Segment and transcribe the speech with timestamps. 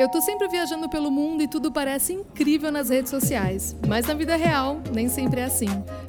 [0.00, 4.14] Eu tô sempre viajando pelo mundo e tudo parece incrível nas redes sociais, mas na
[4.14, 5.66] vida real nem sempre é assim.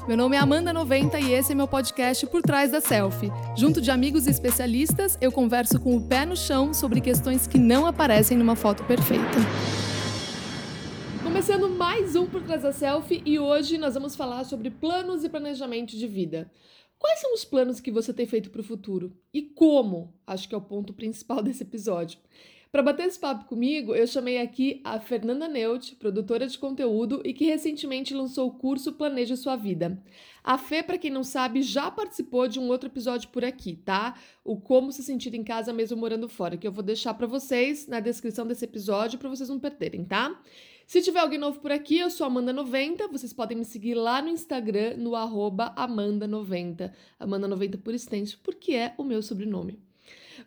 [0.07, 3.29] Meu nome é Amanda 90 e esse é meu podcast Por Trás da Selfie.
[3.53, 7.59] Junto de amigos e especialistas, eu converso com o pé no chão sobre questões que
[7.59, 9.25] não aparecem numa foto perfeita.
[11.21, 15.29] Começando mais um Por Trás da Selfie e hoje nós vamos falar sobre planos e
[15.29, 16.49] planejamento de vida.
[16.97, 19.11] Quais são os planos que você tem feito para o futuro?
[19.33, 20.13] E como?
[20.25, 22.17] Acho que é o ponto principal desse episódio.
[22.71, 27.33] Para bater esse papo comigo, eu chamei aqui a Fernanda Neut, produtora de conteúdo e
[27.33, 30.01] que recentemente lançou o curso Planeje Sua Vida.
[30.41, 34.17] A Fê, para quem não sabe, já participou de um outro episódio por aqui, tá?
[34.41, 37.87] O Como se sentir em casa mesmo morando fora, que eu vou deixar para vocês
[37.89, 40.41] na descrição desse episódio para vocês não perderem, tá?
[40.87, 43.11] Se tiver alguém novo por aqui, eu sou Amanda90.
[43.11, 46.93] Vocês podem me seguir lá no Instagram, no Amanda90.
[47.19, 49.90] Amanda90 por extenso, porque é o meu sobrenome.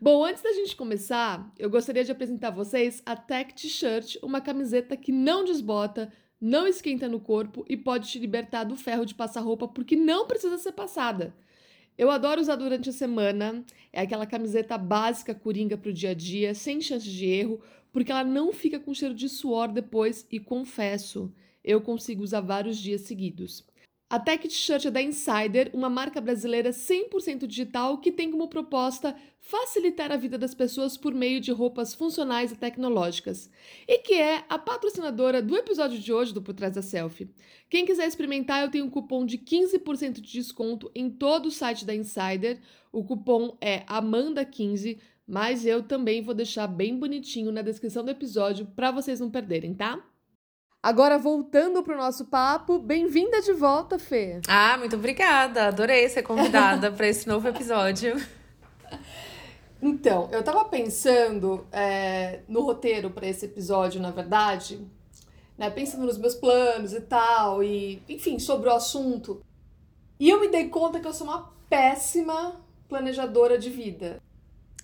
[0.00, 4.40] Bom, antes da gente começar, eu gostaria de apresentar a vocês a Tech T-shirt, uma
[4.40, 9.14] camiseta que não desbota, não esquenta no corpo e pode te libertar do ferro de
[9.14, 11.34] passar roupa porque não precisa ser passada.
[11.96, 16.14] Eu adoro usar durante a semana, é aquela camiseta básica coringa para o dia a
[16.14, 17.60] dia, sem chance de erro,
[17.92, 22.78] porque ela não fica com cheiro de suor depois e confesso, eu consigo usar vários
[22.78, 23.64] dias seguidos.
[24.14, 29.16] A Tech T-shirt é da Insider, uma marca brasileira 100% digital que tem como proposta
[29.40, 33.50] facilitar a vida das pessoas por meio de roupas funcionais e tecnológicas,
[33.88, 37.34] e que é a patrocinadora do episódio de hoje do Por Trás da Selfie.
[37.68, 41.84] Quem quiser experimentar, eu tenho um cupom de 15% de desconto em todo o site
[41.84, 42.60] da Insider.
[42.92, 48.64] O cupom é AMANDA15, mas eu também vou deixar bem bonitinho na descrição do episódio
[48.76, 50.08] para vocês não perderem, tá?
[50.84, 54.42] Agora, voltando para o nosso papo, bem-vinda de volta, Fê.
[54.46, 55.68] Ah, muito obrigada.
[55.68, 58.14] Adorei ser convidada para esse novo episódio.
[59.82, 64.80] Então, eu estava pensando é, no roteiro para esse episódio, na verdade,
[65.58, 69.42] né, pensando nos meus planos e tal, e enfim, sobre o assunto.
[70.18, 72.58] E eu me dei conta que eu sou uma péssima
[72.88, 74.22] planejadora de vida.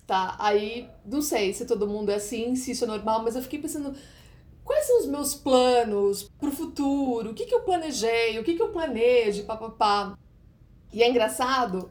[0.05, 0.35] Tá?
[0.37, 3.59] Aí, não sei se todo mundo é assim, se isso é normal, mas eu fiquei
[3.59, 3.95] pensando
[4.71, 8.55] quais são os meus planos para o futuro, o que, que eu planejei, o que,
[8.55, 10.17] que eu planejo, papapá.
[10.93, 11.89] E é engraçado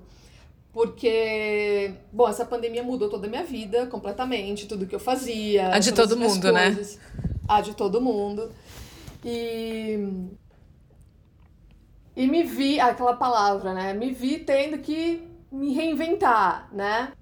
[0.72, 5.74] porque, bom, essa pandemia mudou toda a minha vida completamente, tudo que eu fazia.
[5.74, 6.74] A de todo mundo, né?
[6.74, 7.02] coisas, né?
[7.46, 8.50] A de todo mundo.
[9.22, 10.28] E.
[12.16, 13.92] E me vi, aquela palavra, né?
[13.92, 17.12] Me vi tendo que me reinventar, né?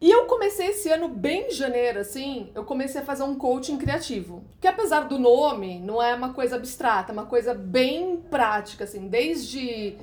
[0.00, 3.76] E eu comecei esse ano, bem em janeiro, assim, eu comecei a fazer um coaching
[3.76, 4.42] criativo.
[4.58, 9.08] Que apesar do nome, não é uma coisa abstrata, é uma coisa bem prática, assim,
[9.08, 9.98] desde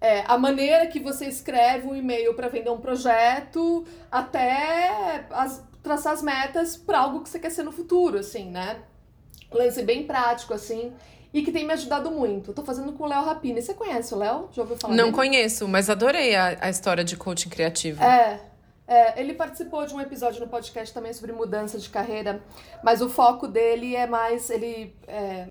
[0.00, 6.12] é, a maneira que você escreve um e-mail para vender um projeto, até as, traçar
[6.12, 8.76] as metas para algo que você quer ser no futuro, assim, né?
[9.50, 10.92] Lance bem prático, assim,
[11.32, 12.50] e que tem me ajudado muito.
[12.50, 13.62] Eu tô fazendo com o Léo Rapini.
[13.62, 14.50] Você conhece o Léo?
[14.52, 15.16] Já ouviu falar Não dele?
[15.16, 18.02] conheço, mas adorei a, a história de coaching criativo.
[18.04, 18.40] É,
[18.88, 22.42] é, ele participou de um episódio no podcast também sobre mudança de carreira,
[22.82, 25.48] mas o foco dele é mais ele é,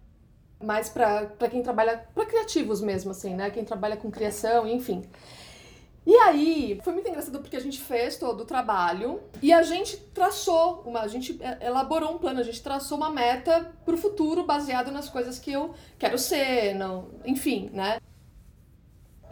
[0.62, 3.52] mais para quem trabalha para criativos mesmo assim, né?
[3.52, 5.08] Quem trabalha com criação, enfim.
[6.04, 9.98] E aí, foi muito engraçado porque a gente fez todo o trabalho e a gente
[9.98, 13.98] traçou uma, a gente é, elaborou um plano, a gente traçou uma meta para o
[13.98, 18.00] futuro baseado nas coisas que eu quero ser, não, enfim, né?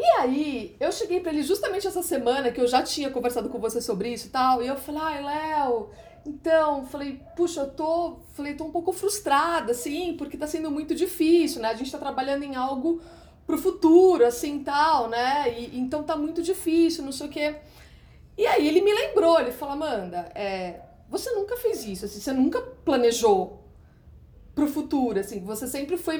[0.06, 3.58] E aí, eu cheguei para ele justamente essa semana que eu já tinha conversado com
[3.58, 5.90] você sobre isso e tal, e eu falei, ai, Léo,
[6.24, 10.94] então, falei, puxa, eu tô, falei, tô um pouco frustrada, assim, porque tá sendo muito
[10.94, 11.70] difícil, né?
[11.70, 13.02] A gente tá trabalhando em algo
[13.48, 15.52] pro futuro, assim, tal, né?
[15.60, 17.56] E, então tá muito difícil, não sei o quê.
[18.38, 22.32] E aí ele me lembrou, ele falou, Amanda, é, você nunca fez isso, assim, você
[22.32, 23.65] nunca planejou
[24.56, 26.18] pro futuro, assim, você sempre foi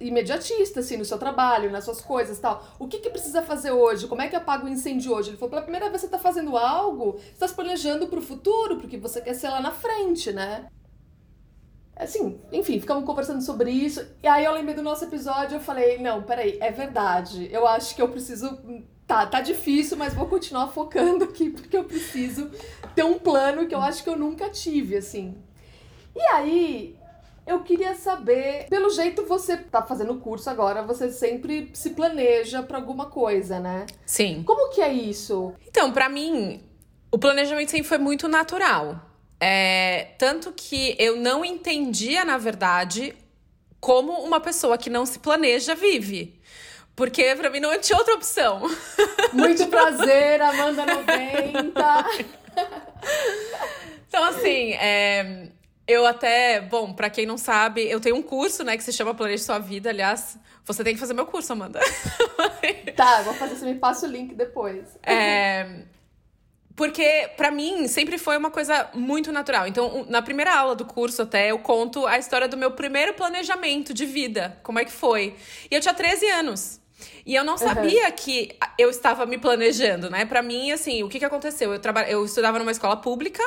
[0.00, 2.64] imediatista, assim, no seu trabalho, nas suas coisas tal.
[2.78, 4.06] O que que precisa fazer hoje?
[4.06, 5.30] Como é que apaga o incêndio hoje?
[5.30, 8.76] Ele falou, pela primeira vez você tá fazendo algo, você tá se planejando pro futuro,
[8.76, 10.66] porque você quer ser lá na frente, né?
[11.96, 14.06] Assim, enfim, ficamos conversando sobre isso.
[14.22, 17.48] E aí eu lembrei do nosso episódio, eu falei, não, peraí, é verdade.
[17.52, 18.60] Eu acho que eu preciso.
[19.06, 22.48] Tá, tá difícil, mas vou continuar focando aqui, porque eu preciso
[22.94, 25.36] ter um plano que eu acho que eu nunca tive, assim.
[26.14, 26.96] E aí,
[27.46, 32.78] eu queria saber, pelo jeito você tá fazendo curso agora, você sempre se planeja para
[32.78, 33.86] alguma coisa, né?
[34.06, 34.42] Sim.
[34.44, 35.52] Como que é isso?
[35.66, 36.62] Então, para mim,
[37.10, 39.00] o planejamento sempre foi muito natural.
[39.40, 43.14] É, tanto que eu não entendia, na verdade,
[43.80, 46.40] como uma pessoa que não se planeja vive.
[46.94, 48.62] Porque pra mim não tinha outra opção.
[49.32, 52.06] Muito prazer, Amanda 90.
[54.06, 55.48] então, assim, é,
[55.86, 59.14] Eu até, bom, para quem não sabe, eu tenho um curso, né, que se chama
[59.14, 59.90] Planeje Sua Vida.
[59.90, 61.80] Aliás, você tem que fazer meu curso, Amanda.
[62.96, 64.96] tá, vou fazer, você me passa o link depois.
[65.02, 65.82] É,
[66.76, 69.66] porque para mim sempre foi uma coisa muito natural.
[69.66, 73.92] Então, na primeira aula do curso até eu conto a história do meu primeiro planejamento
[73.92, 75.34] de vida, como é que foi.
[75.70, 76.80] E eu tinha 13 anos.
[77.26, 78.12] E eu não sabia uhum.
[78.12, 80.24] que eu estava me planejando, né?
[80.24, 81.72] Para mim, assim, o que que aconteceu?
[81.72, 82.02] Eu traba...
[82.02, 83.42] eu estudava numa escola pública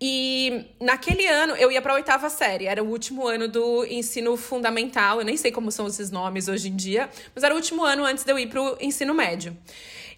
[0.00, 4.36] e naquele ano eu ia para a oitava série, era o último ano do ensino
[4.36, 5.20] fundamental.
[5.20, 8.04] Eu nem sei como são esses nomes hoje em dia, mas era o último ano
[8.04, 9.56] antes de eu ir para o ensino médio.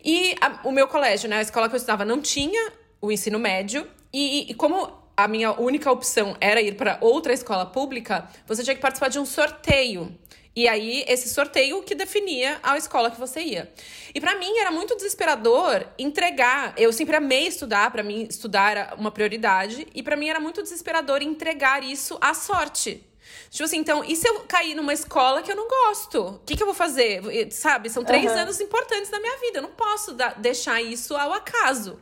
[0.04, 3.38] E a, o meu colégio, né, a escola que eu estudava, não tinha o ensino
[3.38, 3.86] médio.
[4.12, 8.74] E, e como a minha única opção era ir para outra escola pública, você tinha
[8.74, 10.16] que participar de um sorteio.
[10.56, 13.70] E aí, esse sorteio que definia a escola que você ia.
[14.14, 16.72] E para mim era muito desesperador entregar.
[16.78, 20.62] Eu sempre amei estudar, para mim estudar era uma prioridade, e para mim era muito
[20.62, 23.06] desesperador entregar isso à sorte.
[23.50, 26.22] Tipo assim, então, e se eu cair numa escola que eu não gosto?
[26.22, 27.20] O que, que eu vou fazer?
[27.52, 28.38] Sabe, são três uhum.
[28.38, 29.58] anos importantes da minha vida.
[29.58, 32.00] Eu não posso deixar isso ao acaso.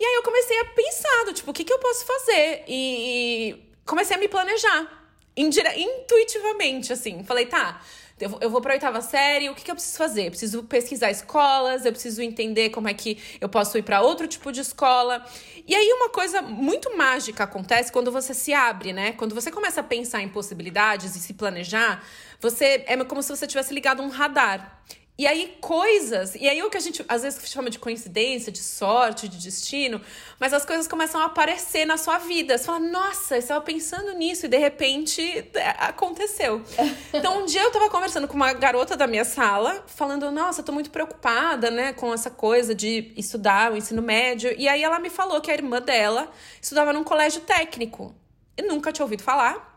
[0.00, 2.64] E aí eu comecei a pensar, tipo, o que, que eu posso fazer?
[2.66, 4.97] E comecei a me planejar
[5.42, 7.22] intuitivamente, assim.
[7.24, 7.80] Falei, tá,
[8.20, 10.26] eu vou, eu vou pra oitava série, o que, que eu preciso fazer?
[10.26, 14.26] Eu preciso pesquisar escolas, eu preciso entender como é que eu posso ir para outro
[14.26, 15.24] tipo de escola.
[15.66, 19.12] E aí uma coisa muito mágica acontece quando você se abre, né?
[19.12, 22.04] Quando você começa a pensar em possibilidades e se planejar,
[22.40, 24.82] você é como se você tivesse ligado um radar.
[25.18, 26.36] E aí, coisas.
[26.36, 30.00] E aí, o que a gente às vezes chama de coincidência, de sorte, de destino,
[30.38, 32.56] mas as coisas começam a aparecer na sua vida.
[32.56, 35.20] Você fala, nossa, eu estava pensando nisso e de repente
[35.54, 36.62] é, aconteceu.
[37.12, 40.64] Então, um dia eu estava conversando com uma garota da minha sala, falando, nossa, eu
[40.64, 44.54] tô muito preocupada, né, com essa coisa de estudar o ensino médio.
[44.56, 46.30] E aí, ela me falou que a irmã dela
[46.62, 48.14] estudava num colégio técnico.
[48.56, 49.67] Eu nunca tinha ouvido falar.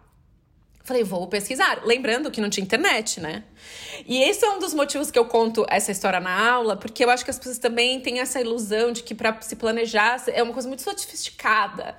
[0.83, 1.81] Falei, vou pesquisar.
[1.86, 3.44] Lembrando que não tinha internet, né?
[4.07, 7.10] E esse é um dos motivos que eu conto essa história na aula, porque eu
[7.10, 10.54] acho que as pessoas também têm essa ilusão de que para se planejar é uma
[10.54, 11.95] coisa muito sofisticada.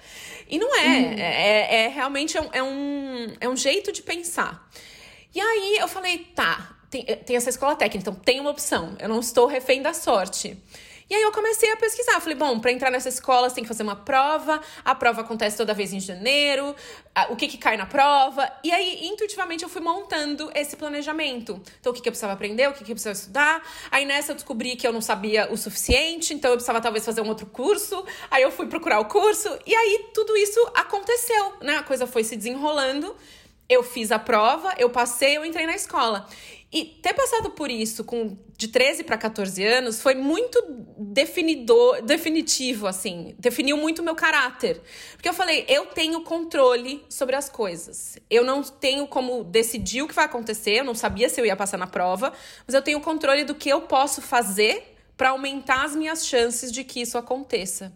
[0.49, 0.87] E não é.
[0.87, 1.14] Hum.
[1.17, 4.69] É, é, realmente é um, é, um, é um jeito de pensar.
[5.35, 8.96] E aí eu falei, tá, tem, tem essa escola técnica, então tem uma opção.
[8.99, 10.58] Eu não estou refém da sorte.
[11.08, 12.20] E aí eu comecei a pesquisar.
[12.20, 14.60] Falei, bom, para entrar nessa escola você tem que fazer uma prova.
[14.84, 16.75] A prova acontece toda vez em janeiro.
[17.28, 18.50] O que que cai na prova?
[18.64, 21.60] E aí, intuitivamente, eu fui montando esse planejamento.
[21.81, 23.62] Então, o que, que eu precisava aprender, o que, que eu precisava estudar.
[23.90, 27.20] Aí nessa eu descobri que eu não sabia o suficiente, então eu precisava talvez fazer
[27.20, 28.04] um outro curso.
[28.31, 29.49] Aí eu fui procurar o curso.
[29.66, 31.76] E aí tudo isso aconteceu, né?
[31.76, 33.14] A coisa foi se desenrolando.
[33.69, 36.26] Eu fiz a prova, eu passei, eu entrei na escola.
[36.72, 40.64] E ter passado por isso com de 13 para 14 anos foi muito
[40.96, 43.34] definidor, definitivo, assim.
[43.38, 44.80] Definiu muito o meu caráter.
[45.12, 48.16] Porque eu falei, eu tenho controle sobre as coisas.
[48.30, 51.56] Eu não tenho como decidir o que vai acontecer, eu não sabia se eu ia
[51.56, 52.32] passar na prova,
[52.66, 56.84] mas eu tenho controle do que eu posso fazer para aumentar as minhas chances de
[56.84, 57.92] que isso aconteça.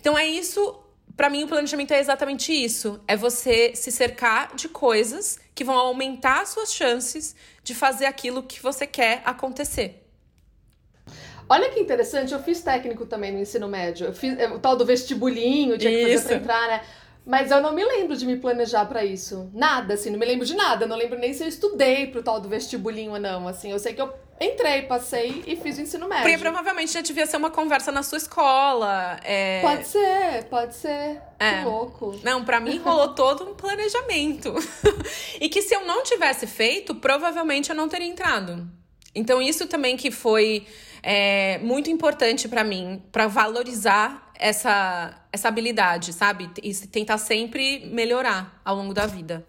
[0.00, 0.82] Então é isso
[1.16, 5.74] para mim, o planejamento é exatamente isso: é você se cercar de coisas que vão
[5.74, 7.34] aumentar as suas chances
[7.64, 10.02] de fazer aquilo que você quer acontecer.
[11.48, 14.06] Olha que interessante, eu fiz técnico também no ensino médio.
[14.06, 16.82] Eu fiz é, o tal do vestibulinho, tinha que fazer pra entrar, né?
[17.24, 19.50] Mas eu não me lembro de me planejar para isso.
[19.52, 20.86] Nada, assim, não me lembro de nada.
[20.86, 23.70] Não lembro nem se eu estudei pro tal do vestibulinho ou não, assim.
[23.72, 26.24] Eu sei que eu Entrei, passei e fiz o ensino médio.
[26.24, 29.18] Porque provavelmente já devia ser uma conversa na sua escola.
[29.24, 29.62] É...
[29.62, 31.22] Pode ser, pode ser.
[31.38, 31.58] É.
[31.58, 32.20] Que louco.
[32.22, 34.54] Não, para mim rolou todo um planejamento.
[35.40, 38.68] e que se eu não tivesse feito, provavelmente eu não teria entrado.
[39.14, 40.66] Então, isso também que foi
[41.02, 46.50] é, muito importante para mim, para valorizar essa, essa habilidade, sabe?
[46.62, 49.46] E tentar sempre melhorar ao longo da vida.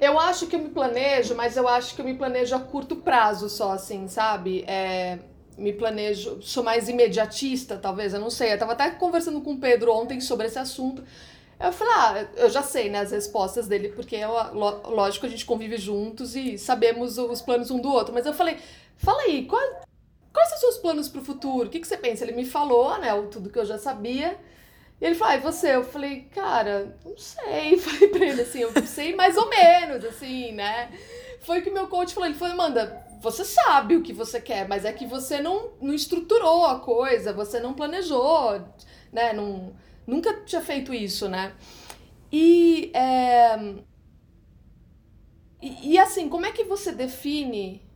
[0.00, 2.96] Eu acho que eu me planejo, mas eu acho que eu me planejo a curto
[2.96, 4.64] prazo só, assim, sabe?
[4.66, 5.18] É,
[5.56, 8.52] me planejo, sou mais imediatista, talvez, eu não sei.
[8.52, 11.02] Eu tava até conversando com o Pedro ontem sobre esse assunto.
[11.58, 15.44] Eu falei, ah, eu já sei, né, as respostas dele, porque, eu, lógico, a gente
[15.44, 18.14] convive juntos e sabemos os planos um do outro.
[18.14, 18.56] Mas eu falei,
[18.96, 19.60] fala aí, qual,
[20.32, 21.66] quais são os seus planos pro futuro?
[21.66, 22.24] O que, que você pensa?
[22.24, 24.38] Ele me falou, né, tudo que eu já sabia.
[25.00, 25.74] E ele falou, ah, e você?
[25.76, 27.78] Eu falei, cara, não sei.
[27.78, 30.90] Falei pra ele assim, eu sei mais ou menos, assim, né?
[31.40, 32.28] Foi que meu coach falou.
[32.28, 35.94] Ele falou, Amanda, você sabe o que você quer, mas é que você não, não
[35.94, 38.60] estruturou a coisa, você não planejou,
[39.12, 39.32] né?
[39.32, 39.72] Não,
[40.06, 41.52] nunca tinha feito isso, né?
[42.32, 43.56] E, é...
[45.62, 47.87] e, e assim, como é que você define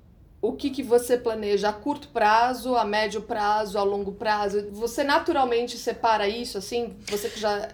[0.42, 4.68] o que, que você planeja a curto prazo, a médio prazo, a longo prazo?
[4.72, 6.96] Você naturalmente separa isso, assim?
[7.06, 7.68] Você que já.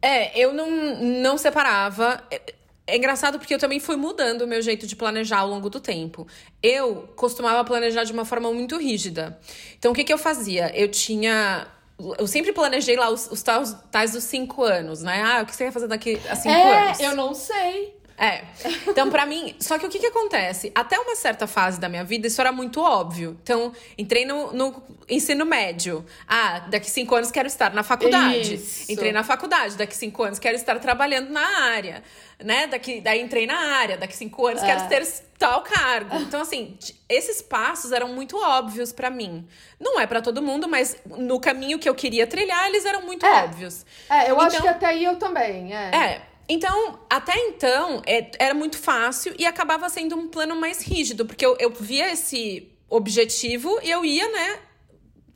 [0.00, 2.24] É, eu não, não separava.
[2.30, 2.54] É,
[2.86, 5.78] é engraçado porque eu também fui mudando o meu jeito de planejar ao longo do
[5.78, 6.26] tempo.
[6.62, 9.38] Eu costumava planejar de uma forma muito rígida.
[9.78, 10.72] Então, o que, que eu fazia?
[10.74, 11.68] Eu tinha
[12.16, 15.20] eu sempre planejei lá os, os tais, tais dos cinco anos, né?
[15.22, 17.00] Ah, o que você vai fazer daqui a cinco é, anos?
[17.00, 17.97] Eu não sei.
[18.18, 18.42] É.
[18.88, 20.72] Então, para mim, só que o que, que acontece?
[20.74, 23.38] Até uma certa fase da minha vida, isso era muito óbvio.
[23.42, 26.04] Então, entrei no, no ensino médio.
[26.26, 28.54] Ah, daqui cinco anos quero estar na faculdade.
[28.56, 28.90] Isso.
[28.90, 32.02] Entrei na faculdade, daqui cinco anos quero estar trabalhando na área.
[32.42, 32.66] Né?
[32.66, 34.86] Daqui, daí entrei na área, daqui cinco anos quero É.
[34.86, 35.06] ter
[35.38, 36.16] tal cargo.
[36.16, 36.76] Então, assim,
[37.08, 39.46] esses passos eram muito óbvios pra mim.
[39.78, 43.24] Não é pra todo mundo, mas no caminho que eu queria trilhar, eles eram muito
[43.24, 43.44] É.
[43.44, 43.86] óbvios.
[44.10, 45.72] É, eu acho Então- que até aí eu também.
[45.74, 45.90] É.
[45.96, 46.22] É.
[46.48, 51.44] Então, até então, é- era muito fácil e acabava sendo um plano mais rígido, porque
[51.44, 54.58] eu, eu via esse objetivo e eu ia, né,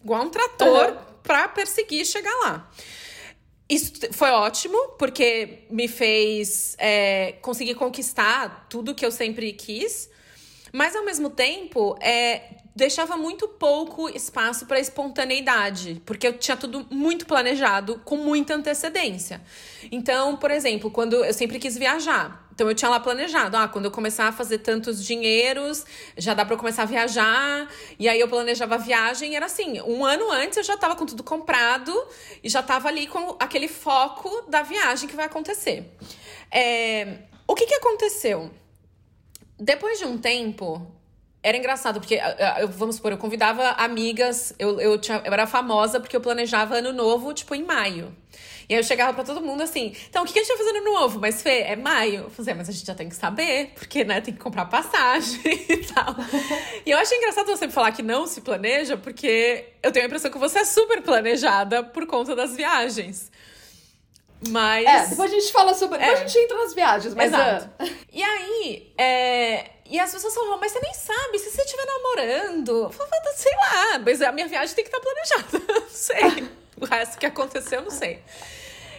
[0.02, 0.96] igual um trator Uhum.
[1.22, 2.70] pra perseguir chegar lá.
[3.68, 10.10] Isso foi ótimo, porque me fez é, conseguir conquistar tudo que eu sempre quis.
[10.72, 16.86] Mas, ao mesmo tempo, é, deixava muito pouco espaço para espontaneidade, porque eu tinha tudo
[16.90, 19.40] muito planejado, com muita antecedência.
[19.90, 22.40] Então, por exemplo, quando eu sempre quis viajar.
[22.54, 25.86] Então, eu tinha lá planejado, ah, quando eu começar a fazer tantos dinheiros,
[26.18, 27.66] já dá para começar a viajar.
[27.98, 30.94] E aí, eu planejava a viagem, e era assim, um ano antes eu já tava
[30.94, 31.92] com tudo comprado
[32.44, 35.96] e já tava ali com aquele foco da viagem que vai acontecer.
[36.50, 38.50] É, o que que aconteceu?
[39.58, 40.86] Depois de um tempo,
[41.42, 45.32] era engraçado, porque, ah, ah, eu, vamos supor, eu convidava amigas, eu, eu, tinha, eu
[45.32, 48.14] era famosa porque eu planejava ano novo, tipo, em maio.
[48.68, 50.80] E aí eu chegava pra todo mundo assim, então, o que a gente vai fazer
[50.80, 51.18] no novo?
[51.18, 52.22] Mas, Fê, é maio?
[52.24, 54.66] Eu falei, "É, mas a gente já tem que saber, porque, né, tem que comprar
[54.66, 56.14] passagem e tal.
[56.86, 60.30] e eu achei engraçado você falar que não se planeja, porque eu tenho a impressão
[60.30, 63.30] que você é super planejada por conta das viagens.
[64.48, 64.86] Mas...
[64.86, 65.98] É, depois a gente fala sobre.
[65.98, 66.22] Depois É.
[66.22, 67.32] a gente entra nas viagens, mas.
[67.32, 67.70] Exato.
[67.78, 69.70] ah, E aí, é...
[69.86, 72.90] e as pessoas falam, mas você nem sabe, se você estiver namorando,
[73.36, 75.72] sei lá, mas a minha viagem tem que estar planejada.
[75.80, 76.48] Não sei.
[76.80, 78.18] O resto que aconteceu, eu não sei.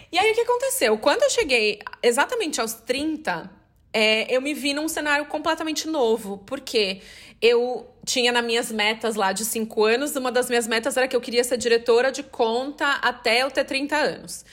[0.10, 0.98] E aí, o que aconteceu?
[0.98, 3.50] Quando eu cheguei exatamente aos 30,
[3.92, 7.02] é, eu me vi num cenário completamente novo, porque
[7.42, 11.16] eu tinha nas minhas metas lá de 5 anos, uma das minhas metas era que
[11.16, 14.46] eu queria ser diretora de conta até eu ter 30 anos.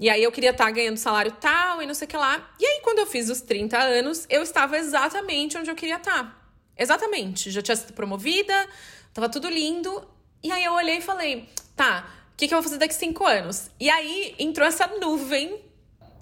[0.00, 2.50] E aí eu queria estar ganhando salário tal e não sei o que lá.
[2.58, 6.42] E aí, quando eu fiz os 30 anos, eu estava exatamente onde eu queria estar.
[6.76, 7.50] Exatamente.
[7.50, 8.66] Já tinha sido promovida,
[9.12, 10.02] tava tudo lindo.
[10.42, 13.26] E aí eu olhei e falei, tá, o que, que eu vou fazer daqui cinco
[13.26, 13.70] anos?
[13.78, 15.60] E aí entrou essa nuvem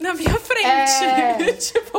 [0.00, 1.04] na minha frente.
[1.04, 1.52] É.
[1.54, 1.98] tipo,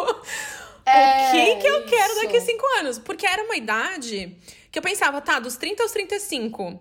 [0.85, 2.21] É, o que, que eu quero isso.
[2.23, 2.99] daqui cinco anos?
[2.99, 4.35] Porque era uma idade
[4.69, 6.77] que eu pensava, tá, dos 30 aos 35,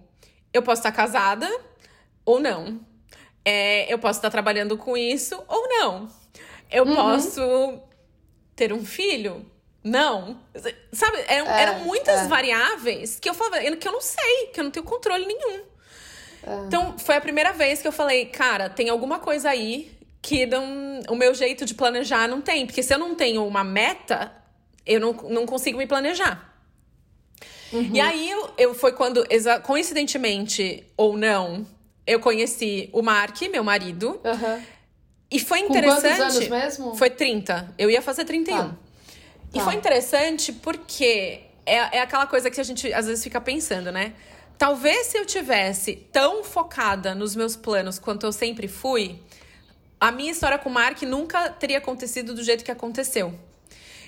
[0.53, 1.49] eu posso estar casada
[2.25, 2.81] ou não.
[3.45, 6.09] É, eu posso estar trabalhando com isso ou não.
[6.71, 6.95] Eu Uhum.
[6.95, 7.81] posso
[8.55, 9.45] ter um filho?
[9.83, 10.39] Não.
[10.93, 12.29] Sabe, eram, É, eram muitas é.
[12.29, 15.63] variáveis que eu falava que eu não sei, que eu não tenho controle nenhum.
[16.43, 16.65] É.
[16.67, 21.01] Então, foi a primeira vez que eu falei, cara, tem alguma coisa aí que não,
[21.09, 22.67] o meu jeito de planejar não tem.
[22.67, 24.33] Porque se eu não tenho uma meta,
[24.85, 26.55] eu não, não consigo me planejar.
[27.73, 27.91] Uhum.
[27.95, 29.25] E aí, eu, eu foi quando,
[29.63, 31.67] coincidentemente ou não,
[32.09, 34.21] eu conheci o Mark, meu marido.
[34.25, 34.61] Aham.
[35.31, 36.23] E foi Com quantos interessante.
[36.23, 36.95] anos mesmo?
[36.95, 37.75] Foi 30.
[37.77, 38.57] Eu ia fazer 31.
[38.57, 38.75] Tá.
[39.55, 39.65] E Tá.
[39.65, 44.15] foi interessante porque é, é aquela coisa que a gente às vezes fica pensando, né?
[44.57, 49.21] Talvez se eu tivesse tão focada nos meus planos quanto eu sempre fui,
[50.01, 53.35] a minha história com o Mark nunca teria acontecido do jeito que aconteceu.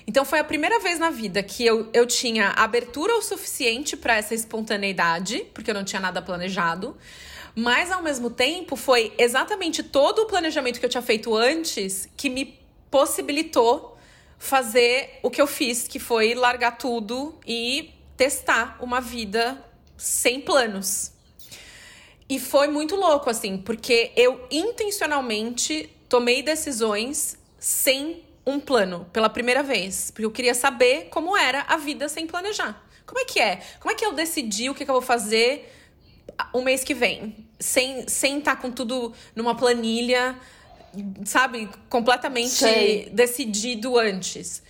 [0.07, 4.17] Então foi a primeira vez na vida que eu, eu tinha abertura o suficiente para
[4.17, 6.97] essa espontaneidade, porque eu não tinha nada planejado.
[7.55, 12.29] Mas ao mesmo tempo foi exatamente todo o planejamento que eu tinha feito antes que
[12.29, 13.97] me possibilitou
[14.37, 19.63] fazer o que eu fiz, que foi largar tudo e testar uma vida
[19.97, 21.11] sem planos.
[22.27, 29.61] E foi muito louco, assim, porque eu intencionalmente tomei decisões sem um plano pela primeira
[29.61, 30.11] vez.
[30.11, 32.83] Porque eu queria saber como era a vida sem planejar.
[33.05, 33.61] Como é que é?
[33.79, 35.69] Como é que eu decidi o que, que eu vou fazer
[36.53, 37.35] um mês que vem?
[37.59, 40.35] Sem sem estar com tudo numa planilha,
[41.25, 41.69] sabe?
[41.89, 43.09] Completamente Sei.
[43.11, 44.61] decidido antes.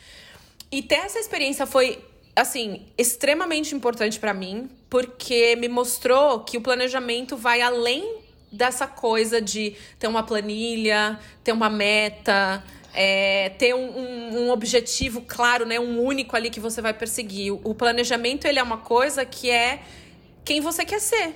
[0.72, 2.00] E ter essa experiência foi,
[2.36, 8.20] assim, extremamente importante pra mim, porque me mostrou que o planejamento vai além
[8.52, 12.64] dessa coisa de ter uma planilha, ter uma meta,
[12.94, 15.80] é, ter um, um- um objetivo claro, né?
[15.80, 17.54] Um único ali que você vai perseguir.
[17.54, 19.80] O planejamento, ele é uma coisa que é
[20.44, 21.34] quem você quer ser,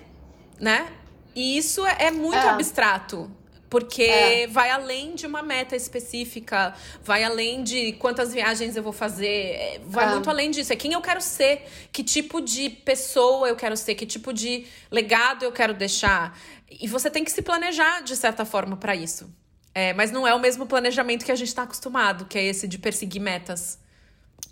[0.59, 0.87] né?
[1.35, 2.49] E isso é, é muito É.
[2.49, 3.29] abstrato.
[3.69, 4.47] Porque é.
[4.47, 9.81] vai além de uma meta específica, vai além de quantas viagens eu vou fazer, é,
[9.85, 10.11] vai é.
[10.11, 10.71] muito além disso.
[10.71, 14.65] É quem eu quero ser, que tipo de pessoa eu quero ser, que tipo de
[14.89, 16.37] legado eu quero deixar.
[16.69, 19.29] E você tem que se planejar de certa forma para isso.
[19.73, 22.67] É, mas não é o mesmo planejamento que a gente está acostumado, que é esse
[22.67, 23.77] de perseguir metas.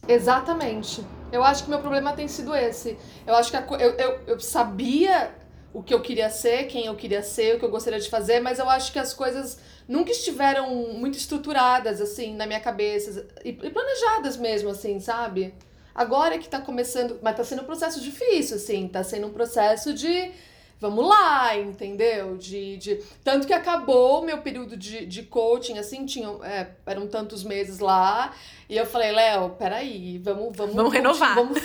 [0.06, 1.02] Exatamente.
[1.32, 2.98] Eu acho que meu problema tem sido esse.
[3.26, 5.34] Eu acho que a, eu, eu, eu sabia
[5.74, 8.40] o que eu queria ser, quem eu queria ser, o que eu gostaria de fazer,
[8.40, 13.52] mas eu acho que as coisas nunca estiveram muito estruturadas, assim, na minha cabeça, e,
[13.54, 15.54] planejadas mesmo, assim, sabe?
[15.96, 19.94] Agora que tá começando, mas tá sendo um processo difícil, assim, tá sendo um processo
[19.94, 20.32] de
[20.80, 22.36] vamos lá, entendeu?
[22.36, 22.96] De, de...
[23.24, 27.80] Tanto que acabou o meu período de, de coaching, assim, tinha, é, eram tantos meses
[27.80, 28.34] lá,
[28.68, 30.56] e eu falei, Léo, peraí, vamos...
[30.58, 31.36] Vamos, vamos renovar.
[31.36, 31.58] Vamos...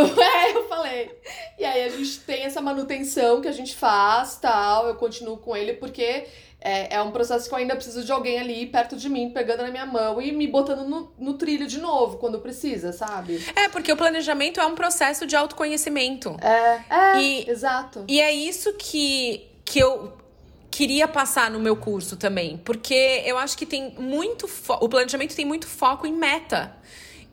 [0.20, 1.10] é, eu falei.
[1.58, 5.56] E aí a gente tem essa manutenção que a gente faz, tal, eu continuo com
[5.56, 6.26] ele, porque
[6.60, 9.62] é, é um processo que eu ainda preciso de alguém ali perto de mim, pegando
[9.62, 13.40] na minha mão e me botando no, no trilho de novo, quando precisa, sabe?
[13.54, 16.36] É, porque o planejamento é um processo de autoconhecimento.
[16.40, 18.04] É, é, e, exato.
[18.08, 20.12] E é isso que, que eu
[20.70, 24.46] queria passar no meu curso também, porque eu acho que tem muito
[24.80, 26.74] o planejamento tem muito foco em meta.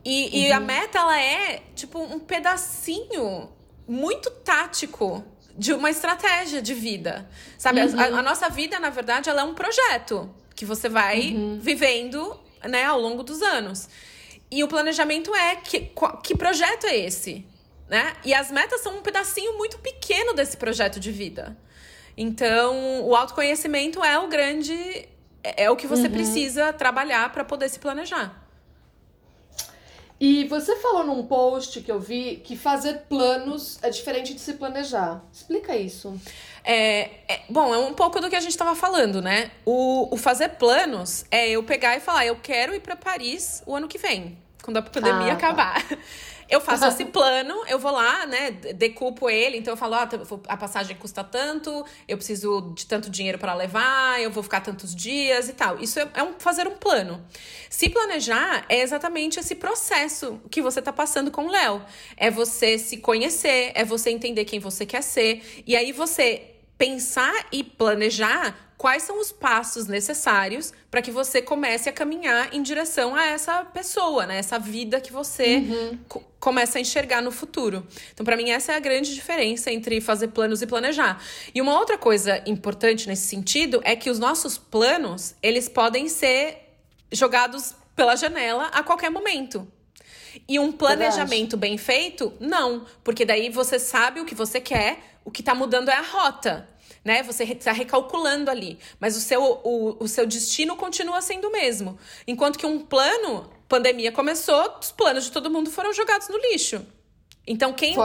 [0.06, 0.30] E, uhum.
[0.34, 0.66] e a uhum.
[0.66, 3.50] meta ela é tipo um pedacinho
[3.88, 5.24] muito tático
[5.58, 7.30] de uma estratégia de vida.
[7.58, 7.82] Sabe?
[7.82, 8.00] Uhum.
[8.00, 11.60] A, a, nossa vida, na verdade, ela é um projeto que você vai uhum.
[11.62, 13.88] vivendo né, ao longo dos anos.
[14.50, 15.92] E o planejamento é que,
[16.24, 17.46] que projeto é esse?
[17.90, 18.14] Né?
[18.24, 21.58] E as metas são um pedacinho muito pequeno desse projeto de vida.
[22.16, 24.74] Então, o autoconhecimento é o grande.
[25.44, 26.12] É, é o que você uhum.
[26.12, 28.43] precisa trabalhar para poder se planejar.
[30.26, 34.54] E você falou num post que eu vi que fazer planos é diferente de se
[34.54, 35.22] planejar.
[35.34, 36.18] Explica isso.
[36.64, 39.52] É, é bom, é um pouco do que a gente estava falando, né?
[39.66, 43.76] O, o, fazer planos é eu pegar e falar, eu quero ir para Paris o
[43.76, 45.48] ano que vem, quando a pandemia ah, tá.
[45.48, 45.90] acabar.
[45.90, 45.98] Tá.
[46.50, 50.10] Eu faço esse plano, eu vou lá, né, decupo ele, então eu falo, ah,
[50.48, 54.96] a passagem custa tanto, eu preciso de tanto dinheiro para levar, eu vou ficar tantos
[54.96, 55.80] dias e tal.
[55.80, 57.24] Isso é, é um, fazer um plano.
[57.70, 61.82] Se planejar é exatamente esse processo que você tá passando com o Léo.
[62.16, 67.48] É você se conhecer, é você entender quem você quer ser, e aí você pensar
[67.52, 73.16] e planejar quais são os passos necessários para que você comece a caminhar em direção
[73.16, 74.38] a essa pessoa, né?
[74.38, 76.00] Essa vida que você uhum.
[76.44, 77.84] Co começa a enxergar no futuro.
[78.14, 81.20] Então, para mim, essa é a grande diferença entre fazer planos e planejar.
[81.54, 86.78] E uma outra coisa importante nesse sentido é que os nossos planos, eles podem ser
[87.12, 89.68] jogados pela janela a qualquer momento.
[90.48, 92.86] E um planejamento bem feito, não.
[93.04, 96.70] Porque daí você sabe o que você quer, o que tá mudando é a rota
[97.04, 97.22] né?
[97.24, 101.98] Você está recalculando ali, mas o seu, o, o seu destino continua sendo o mesmo.
[102.26, 106.86] Enquanto que um plano, pandemia começou, os planos de todo mundo foram jogados no lixo.
[107.48, 107.96] Então, quem,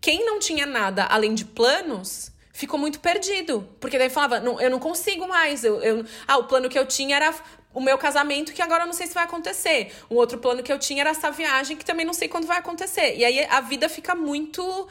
[0.00, 3.68] quem não tinha nada além de planos ficou muito perdido.
[3.78, 5.64] Porque daí falava, não, eu não consigo mais.
[5.64, 7.34] Eu, eu, ah, o plano que eu tinha era
[7.74, 9.92] o meu casamento, que agora eu não sei se vai acontecer.
[10.10, 12.56] Um outro plano que eu tinha era essa viagem, que também não sei quando vai
[12.58, 13.14] acontecer.
[13.14, 14.88] E aí a vida fica muito.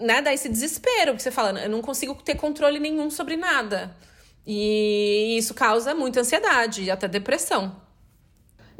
[0.00, 0.20] né?
[0.20, 3.96] Dá esse desespero, que você fala, eu não consigo ter controle nenhum sobre nada.
[4.44, 7.89] E isso causa muita ansiedade e até depressão.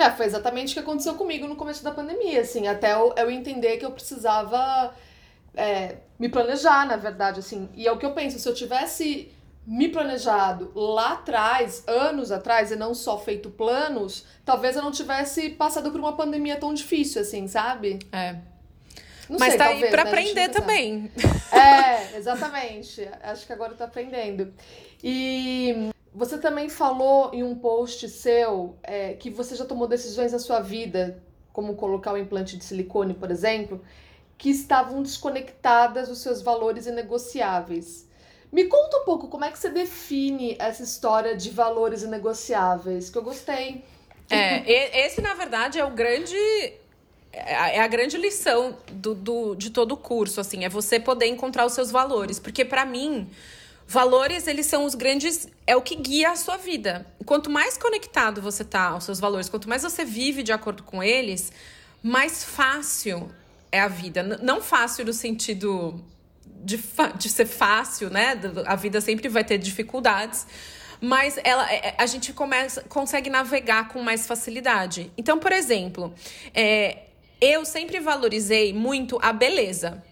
[0.01, 3.31] É, foi exatamente o que aconteceu comigo no começo da pandemia, assim, até eu, eu
[3.31, 4.95] entender que eu precisava
[5.55, 7.69] é, me planejar, na verdade, assim.
[7.75, 9.31] E é o que eu penso, se eu tivesse
[9.67, 15.51] me planejado lá atrás, anos atrás, e não só feito planos, talvez eu não tivesse
[15.51, 17.99] passado por uma pandemia tão difícil, assim, sabe?
[18.11, 18.37] É.
[19.29, 20.11] Não Mas sei, tá talvez, aí pra né?
[20.11, 21.13] aprender também.
[21.53, 23.07] É, exatamente.
[23.23, 24.53] Acho que agora eu tô aprendendo.
[25.05, 30.39] E você também falou em um post seu é, que você já tomou decisões na
[30.39, 33.81] sua vida, como colocar o implante de silicone, por exemplo,
[34.37, 38.09] que estavam desconectadas dos seus valores inegociáveis.
[38.51, 43.17] Me conta um pouco como é que você define essa história de valores inegociáveis, que
[43.17, 43.85] eu gostei.
[44.29, 46.37] É, esse, na verdade, é o grande.
[47.33, 51.27] É, é a grande lição do, do, de todo o curso, assim, é você poder
[51.27, 52.41] encontrar os seus valores.
[52.41, 53.31] Porque, para mim,
[53.91, 55.49] valores, eles são os grandes.
[55.67, 57.05] É o que guia a sua vida.
[57.27, 61.03] Quanto mais conectado você tá aos seus valores, quanto mais você vive de acordo com
[61.03, 61.53] eles,
[62.01, 63.29] mais fácil
[63.73, 64.23] é a vida.
[64.23, 66.01] Não fácil no sentido
[66.47, 66.79] de,
[67.19, 68.41] de ser fácil, né?
[68.65, 70.47] A vida sempre vai ter dificuldades
[71.03, 75.11] mas ela, é, é, a gente começa, consegue navegar com mais facilidade.
[75.17, 76.13] Então, por exemplo,
[76.53, 77.05] é,
[77.41, 80.05] eu sempre valorizei muito a beleza.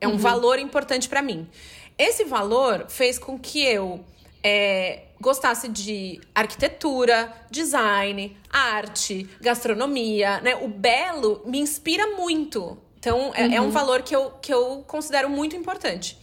[0.00, 0.18] É um uhum.
[0.18, 1.46] valor importante para mim.
[1.98, 4.04] Esse valor fez com que eu
[4.42, 10.56] é, gostasse de arquitetura, design, arte, gastronomia, né?
[10.56, 12.78] O belo me inspira muito.
[12.98, 13.54] Então, é, uhum.
[13.54, 13.70] é um uhum.
[13.70, 16.18] valor que eu, que eu considero muito importante.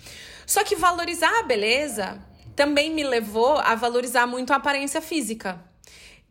[0.45, 2.19] Só que valorizar a beleza
[2.55, 5.59] também me levou a valorizar muito a aparência física,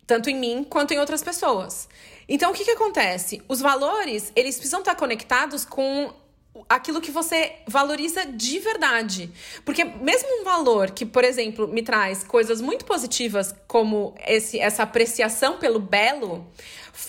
[0.07, 1.89] tanto em mim quanto em outras pessoas.
[2.27, 3.43] Então, o que, que acontece?
[3.47, 6.11] Os valores, eles precisam estar conectados com
[6.69, 9.31] aquilo que você valoriza de verdade.
[9.64, 14.83] Porque mesmo um valor que, por exemplo, me traz coisas muito positivas, como esse, essa
[14.83, 16.47] apreciação pelo belo,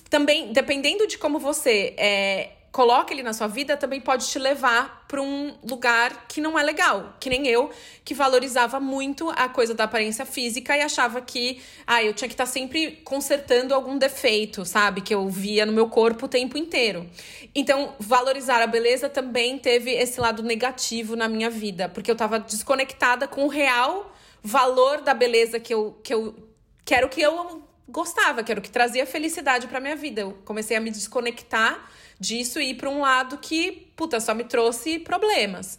[0.10, 5.06] também, dependendo de como você é, coloca ele na sua vida também pode te levar
[5.08, 7.16] para um lugar que não é legal.
[7.22, 7.72] Que nem eu,
[8.04, 12.34] que valorizava muito a coisa da aparência física e achava que ah, eu tinha que
[12.34, 15.00] estar tá sempre consertando algum defeito, sabe?
[15.00, 17.10] Que eu via no meu corpo o tempo inteiro.
[17.56, 22.40] Então, valorizar a beleza também teve esse lado negativo na minha vida, porque eu estava
[22.40, 26.36] desconectada com o real valor da beleza que eu, que eu
[26.84, 30.20] quero que eu gostava, que era o que trazia felicidade para minha vida.
[30.20, 34.44] Eu comecei a me desconectar disso e ir para um lado que, puta, só me
[34.44, 35.78] trouxe problemas.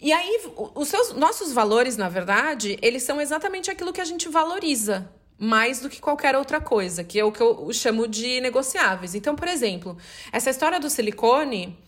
[0.00, 0.40] E aí,
[0.74, 5.80] os seus, nossos valores, na verdade, eles são exatamente aquilo que a gente valoriza mais
[5.80, 9.14] do que qualquer outra coisa, que é o que eu chamo de negociáveis.
[9.14, 9.96] Então, por exemplo,
[10.30, 11.78] essa história do silicone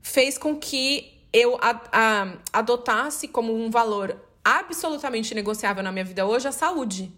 [0.00, 6.26] fez com que eu a, a, adotasse como um valor absolutamente negociável na minha vida
[6.26, 7.12] hoje a saúde.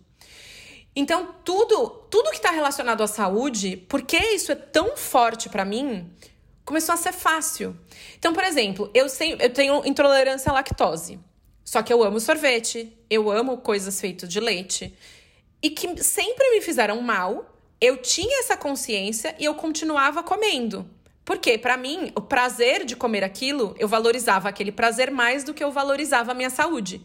[0.96, 6.08] Então, tudo, tudo que está relacionado à saúde, porque isso é tão forte para mim,
[6.64, 7.76] começou a ser fácil.
[8.16, 11.18] Então, por exemplo, eu, sei, eu tenho intolerância à lactose.
[11.64, 14.94] Só que eu amo sorvete, eu amo coisas feitas de leite.
[15.62, 20.88] E que sempre me fizeram mal, eu tinha essa consciência e eu continuava comendo.
[21.24, 25.64] Porque, para mim, o prazer de comer aquilo, eu valorizava aquele prazer mais do que
[25.64, 27.00] eu valorizava a minha saúde.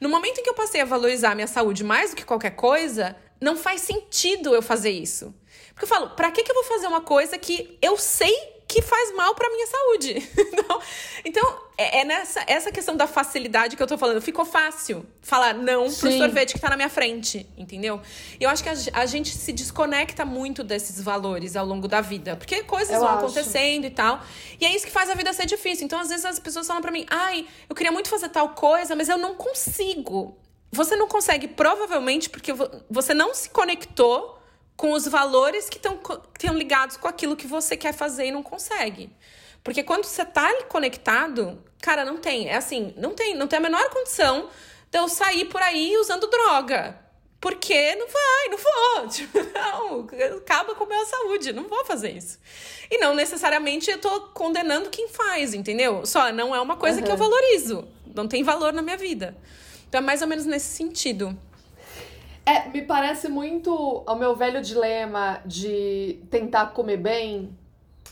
[0.00, 3.16] No momento em que eu passei a valorizar minha saúde mais do que qualquer coisa,
[3.40, 5.34] não faz sentido eu fazer isso.
[5.68, 8.82] Porque eu falo, pra que, que eu vou fazer uma coisa que eu sei que
[8.82, 10.28] faz mal para minha saúde.
[10.52, 10.80] então,
[11.24, 14.20] então é, é, nessa essa questão da facilidade que eu tô falando.
[14.20, 16.00] Ficou fácil falar não Sim.
[16.00, 18.00] pro sorvete que tá na minha frente, entendeu?
[18.40, 22.34] Eu acho que a, a, gente se desconecta muito desses valores ao longo da vida,
[22.34, 23.18] porque coisas eu vão acho.
[23.18, 24.20] acontecendo e tal.
[24.60, 25.84] E é isso que faz a vida ser difícil.
[25.84, 28.96] Então, às vezes as pessoas falam para mim: "Ai, eu queria muito fazer tal coisa,
[28.96, 30.36] mas eu não consigo".
[30.72, 32.52] Você não consegue provavelmente porque
[32.90, 34.36] você não se conectou
[34.76, 39.10] com os valores que estão ligados com aquilo que você quer fazer e não consegue.
[39.62, 42.48] Porque quando você tá conectado, cara, não tem.
[42.48, 44.50] É assim, não tem, não tem a menor condição
[44.90, 47.00] de eu sair por aí usando droga.
[47.40, 49.08] Porque não vai, não vou.
[49.12, 50.06] Tipo, não,
[50.38, 52.38] acaba com a minha saúde, não vou fazer isso.
[52.90, 56.06] E não necessariamente eu tô condenando quem faz, entendeu?
[56.06, 57.04] Só não é uma coisa uhum.
[57.04, 57.86] que eu valorizo.
[58.14, 59.36] Não tem valor na minha vida.
[59.88, 61.38] Então é mais ou menos nesse sentido.
[62.46, 67.56] É, me parece muito ao meu velho dilema de tentar comer bem.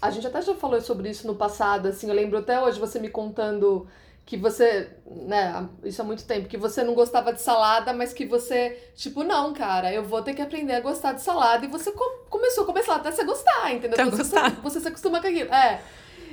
[0.01, 2.99] A gente até já falou sobre isso no passado, assim, eu lembro até hoje você
[2.99, 3.87] me contando
[4.25, 8.25] que você, né, isso há muito tempo, que você não gostava de salada, mas que
[8.25, 11.65] você, tipo, não, cara, eu vou ter que aprender a gostar de salada.
[11.65, 13.97] E você com começou a começar até a se gostar, entendeu?
[13.97, 14.51] Tá você, gostar.
[14.63, 15.53] você se acostuma com aquilo.
[15.53, 15.81] É.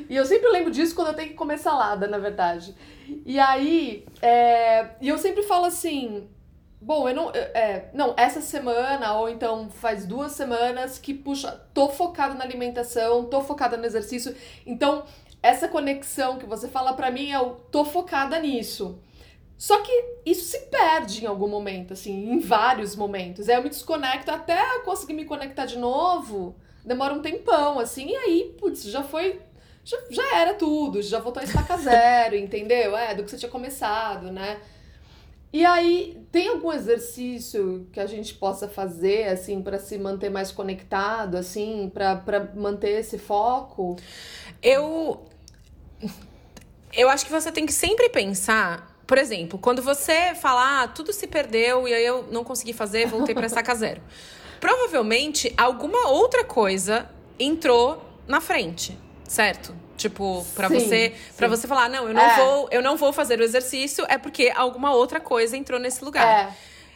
[0.08, 2.74] E eu sempre lembro disso quando eu tenho que comer salada, na verdade.
[3.26, 6.28] E aí, é, e eu sempre falo assim,
[6.82, 11.90] bom, eu não, é, não, essa semana ou então faz duas semanas que puxa, tô
[11.90, 14.36] focada na alimentação, tô focada no exercício.
[14.66, 15.04] Então,
[15.42, 19.00] essa conexão que você fala para mim é o tô focada nisso.
[19.58, 19.92] Só que
[20.26, 23.50] isso se perde em algum momento, assim, em vários momentos.
[23.50, 26.56] Aí eu me desconecto até conseguir me conectar de novo.
[26.86, 29.42] Demora um tempão, assim, e aí, putz, já foi
[29.84, 32.96] já, já era tudo, já voltou a estaca zero, entendeu?
[32.96, 34.62] É, do que você tinha começado, né?
[35.52, 40.52] E aí, tem algum exercício que a gente possa fazer, assim, para se manter mais
[40.52, 43.96] conectado, assim, para manter esse foco?
[44.62, 45.26] Eu.
[46.94, 48.96] Eu acho que você tem que sempre pensar.
[49.08, 53.08] Por exemplo, quando você falar, ah, tudo se perdeu e aí eu não consegui fazer,
[53.08, 54.02] voltei para estaca zero.
[54.60, 57.10] Provavelmente alguma outra coisa
[57.40, 58.98] entrou na frente
[59.30, 59.76] certo?
[60.00, 62.38] Tipo, para você, para você falar, não, eu não é.
[62.38, 66.26] vou, eu não vou fazer o exercício é porque alguma outra coisa entrou nesse lugar.
[66.26, 66.42] É.
[66.42, 66.54] é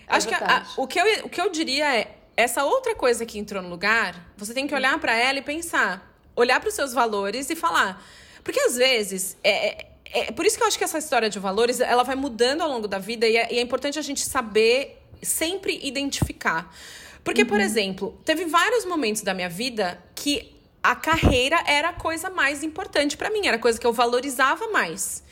[0.08, 3.38] Acho que a, o que eu, o que eu diria é essa outra coisa que
[3.38, 6.94] entrou no lugar, você tem que olhar para ela e pensar, olhar para os seus
[6.94, 8.02] valores e falar,
[8.42, 11.40] porque às vezes é, é, é, por isso que eu acho que essa história de
[11.40, 14.22] valores ela vai mudando ao longo da vida e é, e é importante a gente
[14.22, 16.74] saber sempre identificar.
[17.22, 17.48] Porque, uhum.
[17.48, 20.53] por exemplo, teve vários momentos da minha vida que
[20.84, 24.68] a carreira era a coisa mais importante para mim, era a coisa que eu valorizava
[24.68, 25.24] mais.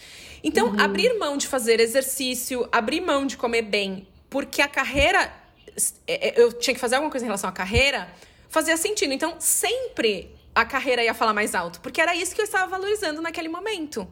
[0.44, 0.80] Então, uhum.
[0.80, 5.32] abrir mão de fazer exercício, abrir mão de comer bem porque a carreira.
[6.08, 8.10] É, é, eu tinha que fazer alguma coisa em relação à carreira,
[8.50, 9.14] fazia sentido.
[9.14, 13.22] Então, sempre a carreira ia falar mais alto, porque era isso que eu estava valorizando
[13.22, 14.08] naquele momento.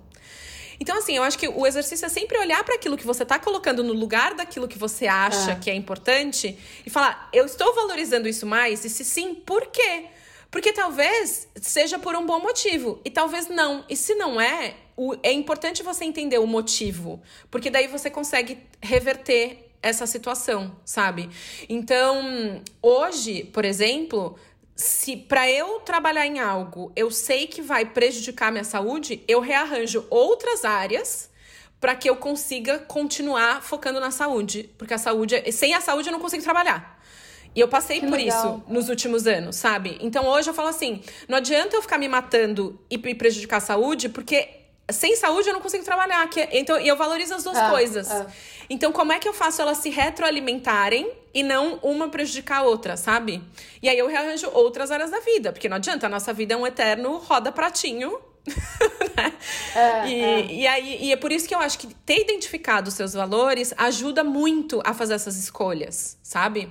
[0.79, 3.39] Então, assim, eu acho que o exercício é sempre olhar para aquilo que você está
[3.39, 5.55] colocando no lugar daquilo que você acha é.
[5.55, 8.85] que é importante e falar: eu estou valorizando isso mais?
[8.85, 10.05] E se sim, por quê?
[10.51, 13.85] Porque talvez seja por um bom motivo e talvez não.
[13.87, 14.75] E se não é,
[15.21, 21.29] é importante você entender o motivo, porque daí você consegue reverter essa situação, sabe?
[21.69, 24.37] Então, hoje, por exemplo,
[24.75, 30.05] se para eu trabalhar em algo, eu sei que vai prejudicar minha saúde, eu rearranjo
[30.09, 31.29] outras áreas
[31.79, 36.13] para que eu consiga continuar focando na saúde, porque a saúde, sem a saúde eu
[36.13, 36.98] não consigo trabalhar.
[37.59, 38.39] E eu passei que por legal.
[38.39, 39.97] isso nos últimos anos, sabe?
[39.99, 44.07] Então hoje eu falo assim: não adianta eu ficar me matando e prejudicar a saúde,
[44.07, 44.47] porque
[44.89, 46.25] sem saúde eu não consigo trabalhar.
[46.29, 48.09] Que, então, eu valorizo as duas ah, coisas.
[48.09, 48.27] Ah.
[48.69, 52.95] Então, como é que eu faço elas se retroalimentarem e não uma prejudicar a outra,
[52.95, 53.43] sabe?
[53.81, 56.57] E aí eu rearranjo outras áreas da vida, porque não adianta, a nossa vida é
[56.57, 58.17] um eterno roda-pratinho.
[59.17, 59.33] né?
[59.75, 60.45] É, e, é.
[60.45, 63.73] e aí e é por isso que eu acho que ter identificado os seus valores
[63.77, 66.69] ajuda muito a fazer essas escolhas, sabe?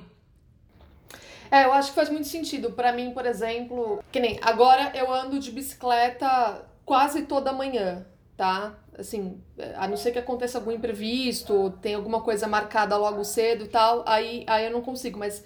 [1.51, 2.73] É, eu acho que faz muito sentido.
[2.73, 8.07] para mim, por exemplo, que nem agora eu ando de bicicleta quase toda manhã,
[8.37, 8.75] tá?
[8.99, 9.41] Assim,
[9.77, 14.03] a não ser que aconteça algum imprevisto, tem alguma coisa marcada logo cedo e tal,
[14.07, 15.45] aí, aí eu não consigo, mas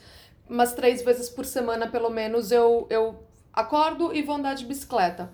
[0.49, 5.31] umas três vezes por semana, pelo menos, eu, eu acordo e vou andar de bicicleta.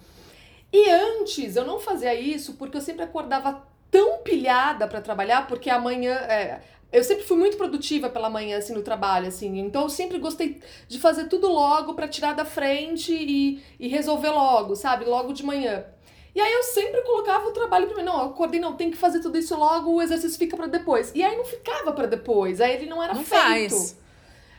[0.73, 5.71] E antes eu não fazia isso porque eu sempre acordava tão pilhada para trabalhar, porque
[5.71, 6.15] amanhã.
[6.15, 9.59] É, eu sempre fui muito produtiva pela manhã, assim, no trabalho, assim.
[9.59, 14.31] Então, eu sempre gostei de fazer tudo logo para tirar da frente e, e resolver
[14.31, 15.05] logo, sabe?
[15.05, 15.85] Logo de manhã.
[16.35, 18.11] E aí eu sempre colocava o trabalho primeiro.
[18.11, 21.13] Não, eu acordei, não, tem que fazer tudo isso logo, o exercício fica para depois.
[21.15, 23.75] E aí não ficava para depois, aí ele não era não feito.
[23.75, 23.99] Faz.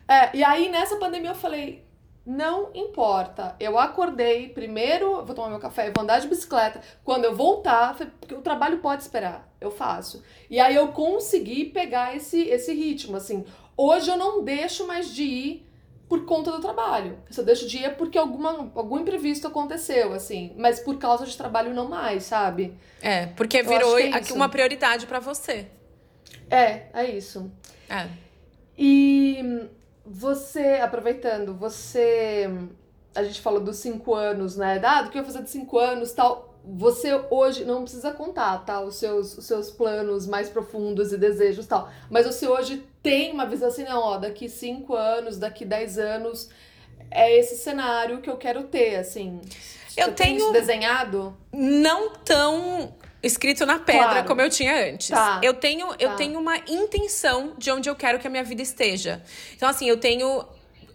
[0.08, 1.84] É, e aí nessa pandemia eu falei,
[2.30, 3.56] não importa.
[3.60, 6.80] Eu acordei, primeiro vou tomar meu café vou andar de bicicleta.
[7.04, 10.24] Quando eu voltar, porque o trabalho pode esperar, eu faço.
[10.48, 13.44] E aí eu consegui pegar esse, esse ritmo, assim.
[13.76, 15.70] Hoje eu não deixo mais de ir
[16.08, 17.18] por conta do trabalho.
[17.28, 20.54] Eu só deixo de ir é porque alguma, algum imprevisto aconteceu, assim.
[20.56, 22.78] Mas por causa de trabalho não mais, sabe?
[23.02, 25.66] É, porque virou é aqui uma prioridade para você.
[26.48, 27.52] É, é isso.
[27.90, 28.08] É.
[28.78, 29.68] E
[30.10, 32.50] você, aproveitando, você.
[33.16, 34.82] A gente falou dos cinco anos, né?
[34.84, 38.60] Ah, do que eu vou fazer de cinco anos tal você hoje não precisa contar,
[38.60, 38.82] tá?
[38.82, 41.90] Os seus, os seus planos mais profundos e desejos tal.
[42.10, 46.50] Mas você hoje tem uma visão assim, não, ó, daqui cinco anos, daqui dez anos,
[47.10, 49.42] é esse cenário que eu quero ter, assim.
[49.98, 51.36] Eu tenho isso desenhado?
[51.52, 54.28] Não tão escrito na pedra claro.
[54.28, 55.10] como eu tinha antes.
[55.10, 55.42] Tá.
[55.44, 56.16] Eu tenho eu tá.
[56.16, 59.22] tenho uma intenção de onde eu quero que a minha vida esteja.
[59.56, 60.46] Então assim, eu tenho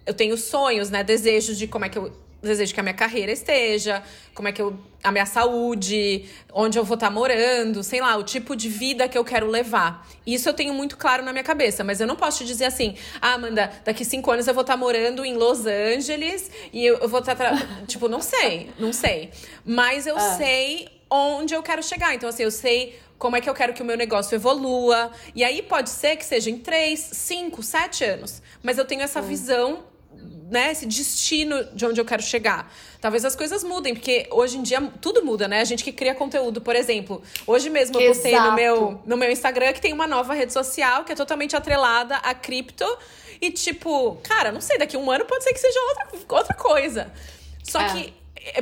[0.07, 2.13] eu tenho sonhos, né, desejos de como é que eu
[2.45, 4.03] desejo que a minha carreira esteja,
[4.35, 4.79] como é que eu.
[5.03, 9.09] a minha saúde, onde eu vou estar tá morando, sei lá, o tipo de vida
[9.09, 10.07] que eu quero levar.
[10.27, 12.97] Isso eu tenho muito claro na minha cabeça, mas eu não posso te dizer assim,
[13.21, 16.99] ah, Amanda, daqui cinco anos eu vou estar tá morando em Los Angeles e eu,
[16.99, 17.35] eu vou estar.
[17.35, 17.53] Tá
[17.89, 19.31] tipo, não sei, não sei.
[19.65, 20.37] Mas eu ah.
[20.37, 22.14] sei onde eu quero chegar.
[22.14, 25.11] Então, assim, eu sei como é que eu quero que o meu negócio evolua.
[25.35, 28.42] E aí pode ser que seja em três, cinco, sete anos.
[28.62, 29.27] Mas eu tenho essa hum.
[29.27, 29.85] visão
[30.50, 32.72] né, esse destino de onde eu quero chegar.
[33.00, 35.61] Talvez as coisas mudem, porque hoje em dia tudo muda, né?
[35.61, 37.22] A gente que cria conteúdo, por exemplo.
[37.46, 41.05] Hoje mesmo eu postei no meu, no meu Instagram que tem uma nova rede social
[41.05, 42.87] que é totalmente atrelada a cripto.
[43.40, 46.55] E tipo, cara, não sei, daqui a um ano pode ser que seja outra, outra
[46.55, 47.12] coisa.
[47.62, 47.92] Só é.
[47.92, 48.14] que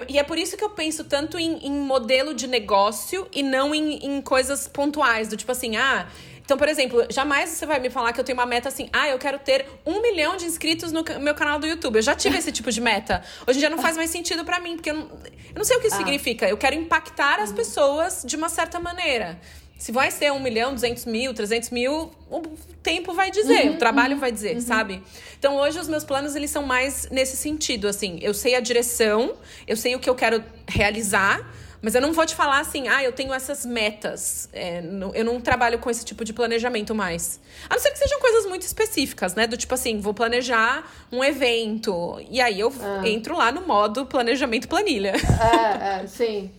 [0.08, 3.74] e é por isso que eu penso tanto em, em modelo de negócio e não
[3.74, 6.06] em, em, coisas pontuais, do tipo assim, ah,
[6.44, 9.08] então, por exemplo, jamais você vai me falar que eu tenho uma meta assim, ah,
[9.08, 11.96] eu quero ter um milhão de inscritos no meu canal do YouTube.
[11.96, 13.22] Eu já tive esse tipo de meta.
[13.46, 15.76] Hoje em dia não faz mais sentido para mim, porque eu não, eu não sei
[15.76, 16.00] o que isso ah.
[16.00, 16.48] significa.
[16.48, 17.56] Eu quero impactar as uhum.
[17.56, 19.40] pessoas de uma certa maneira.
[19.82, 22.40] Se vai ser um milhão, duzentos mil, trezentos mil, o
[22.84, 24.60] tempo vai dizer, uhum, o trabalho uhum, vai dizer, uhum.
[24.60, 25.02] sabe?
[25.36, 28.16] Então hoje os meus planos eles são mais nesse sentido, assim.
[28.22, 29.34] Eu sei a direção,
[29.66, 33.02] eu sei o que eu quero realizar, mas eu não vou te falar assim, ah,
[33.02, 34.48] eu tenho essas metas.
[34.52, 37.40] É, não, eu não trabalho com esse tipo de planejamento mais.
[37.68, 39.48] A não ser que sejam coisas muito específicas, né?
[39.48, 42.24] Do tipo assim, vou planejar um evento.
[42.30, 43.02] E aí eu ah.
[43.04, 45.14] entro lá no modo planejamento planilha.
[45.42, 46.52] É, é, sim.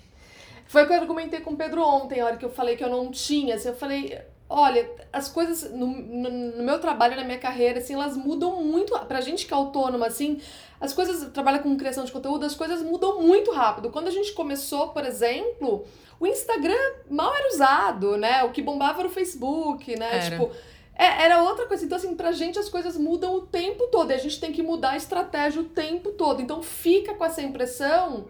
[0.73, 2.83] Foi o que eu argumentei com o Pedro ontem, a hora que eu falei que
[2.83, 3.53] eu não tinha.
[3.53, 7.93] Assim, eu falei, olha, as coisas no, no, no, meu trabalho, na minha carreira, assim,
[7.93, 8.97] elas mudam muito.
[9.01, 10.41] Pra gente que é autônoma, assim,
[10.81, 13.91] as coisas, trabalha com criação de conteúdo, as coisas mudam muito rápido.
[13.91, 15.85] Quando a gente começou, por exemplo,
[16.19, 18.43] o Instagram mal era usado, né?
[18.43, 20.25] O que bombava era o Facebook, né?
[20.25, 20.31] Era.
[20.31, 20.49] Tipo,
[20.95, 21.85] É, era outra coisa.
[21.85, 24.09] Então, assim, pra gente as coisas mudam o tempo todo.
[24.09, 26.41] E a gente tem que mudar a estratégia o tempo todo.
[26.41, 28.25] Então, fica com essa impressão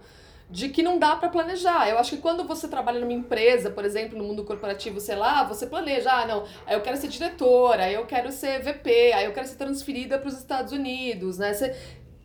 [0.54, 1.90] de que não dá para planejar.
[1.90, 5.44] Eu acho que quando você trabalha numa empresa, por exemplo, no mundo corporativo, sei lá,
[5.44, 9.48] você planeja, ah, não, eu quero ser diretora, eu quero ser VP, aí eu quero
[9.48, 11.56] ser transferida para os Estados Unidos, né?
[11.56, 11.76] Você,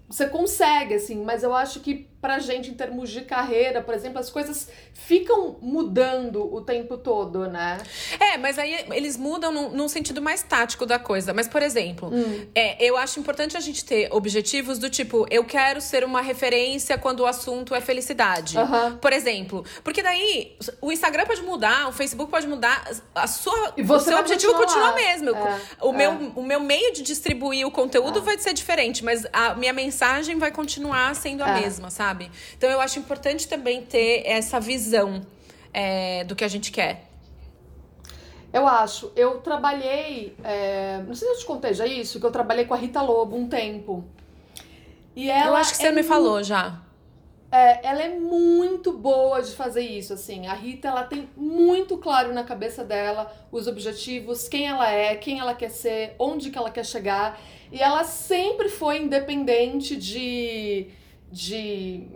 [0.07, 4.19] você consegue, assim, mas eu acho que pra gente, em termos de carreira, por exemplo,
[4.19, 7.79] as coisas ficam mudando o tempo todo, né?
[8.19, 11.33] É, mas aí eles mudam num, num sentido mais tático da coisa.
[11.33, 12.47] Mas, por exemplo, hum.
[12.55, 16.99] é, eu acho importante a gente ter objetivos do tipo, eu quero ser uma referência
[16.99, 18.57] quando o assunto é felicidade.
[19.01, 19.65] Por exemplo.
[19.85, 24.55] Porque daí o Instagram pode mudar, o Facebook pode mudar, a sua, o seu objetivo
[24.55, 25.31] continua mesmo.
[25.31, 25.97] É, o, é.
[25.97, 28.23] Meu, o meu meio de distribuir o conteúdo é.
[28.23, 31.61] vai ser diferente, mas a minha mensagem vai continuar sendo a é.
[31.61, 32.08] mesma, sabe?
[32.09, 32.31] Sabe?
[32.57, 35.21] Então eu acho importante também ter essa visão
[35.73, 37.05] é, do que a gente quer.
[38.53, 39.13] Eu acho.
[39.15, 40.35] Eu trabalhei.
[40.43, 43.03] É, não sei se eu te contei já isso, que eu trabalhei com a Rita
[43.03, 44.05] Lobo um tempo.
[45.15, 46.81] E ela eu acho que você é me falou já.
[47.51, 50.47] É, ela é muito boa de fazer isso, assim.
[50.47, 55.41] A Rita, ela tem muito claro na cabeça dela os objetivos, quem ela é, quem
[55.41, 57.39] ela quer ser, onde que ela quer chegar.
[57.73, 60.89] E ela sempre foi independente de
[61.31, 62.09] de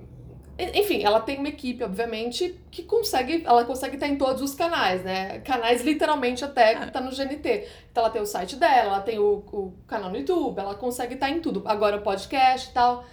[0.58, 5.02] enfim, ela tem uma equipe, obviamente, que consegue, ela consegue estar em todos os canais,
[5.02, 5.40] né?
[5.40, 7.68] Canais literalmente até que tá no GNT.
[7.90, 11.14] Então ela tem o site dela, ela tem o, o canal no YouTube, ela consegue
[11.14, 11.62] estar em tudo.
[11.64, 13.04] Agora o podcast e tal.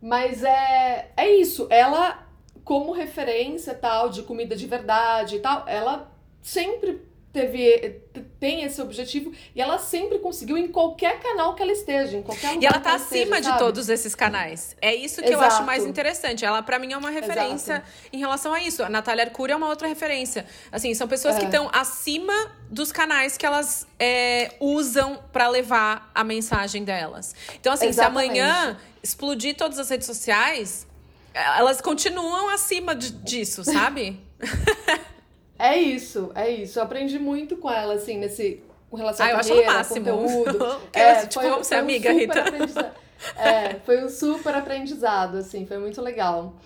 [0.00, 2.26] Mas é, é isso, ela,
[2.62, 6.12] como referência tal, de comida de verdade e tal, ela
[6.42, 7.02] sempre
[7.34, 8.00] teve
[8.38, 12.52] tem esse objetivo e ela sempre conseguiu em qualquer canal que ela esteja, em qualquer
[12.52, 14.76] lugar E ela tá acima esteja, de todos esses canais.
[14.80, 15.42] É isso que Exato.
[15.42, 16.44] eu acho mais interessante.
[16.44, 17.88] Ela para mim é uma referência Exato.
[18.12, 18.84] em relação a isso.
[18.84, 20.46] A Natália Arcuri é uma outra referência.
[20.70, 21.40] Assim, são pessoas é.
[21.40, 27.34] que estão acima dos canais que elas é, usam para levar a mensagem delas.
[27.60, 28.34] Então assim, Exatamente.
[28.34, 30.86] se amanhã explodir todas as redes sociais,
[31.34, 34.20] elas continuam acima de, disso, sabe?
[35.58, 36.78] É isso, é isso.
[36.78, 38.62] Eu aprendi muito com ela, assim, nesse.
[38.90, 40.06] Com relação ah, eu carreira, acho máximo.
[40.06, 40.80] conteúdo.
[40.92, 42.94] é, tipo, foi, vamos ser amiga, um Rita.
[43.36, 46.56] É, foi um super aprendizado, assim, foi muito legal.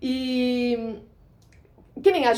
[0.00, 0.96] E.
[2.02, 2.32] Que nem a,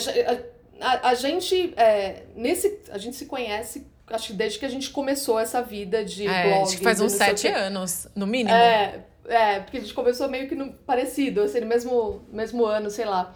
[0.81, 1.75] a, a gente.
[1.77, 6.05] É, nesse, a gente se conhece acho que desde que a gente começou essa vida
[6.05, 6.62] de é, blog.
[6.62, 8.55] Acho que faz uns sete anos, no mínimo.
[8.55, 12.90] É, é, porque a gente começou meio que no, parecido, assim, no mesmo, mesmo ano,
[12.90, 13.35] sei lá.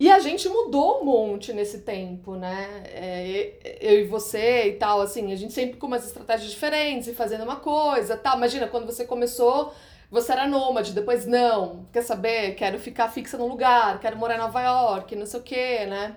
[0.00, 2.84] E a gente mudou um monte nesse tempo, né?
[2.86, 7.12] É, eu e você e tal, assim, a gente sempre com umas estratégias diferentes e
[7.12, 8.38] fazendo uma coisa, tal.
[8.38, 9.74] Imagina, quando você começou,
[10.10, 11.84] você era nômade, depois não.
[11.92, 12.54] Quer saber?
[12.54, 16.16] Quero ficar fixa num lugar, quero morar em Nova York, não sei o quê, né?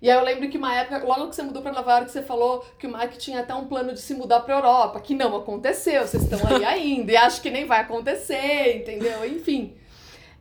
[0.00, 2.22] E aí eu lembro que uma época, logo que você mudou para Nova York, você
[2.22, 5.34] falou que o Mike tinha até um plano de se mudar para Europa, que não
[5.34, 9.24] aconteceu, vocês estão aí ainda, e acho que nem vai acontecer, entendeu?
[9.24, 9.76] Enfim.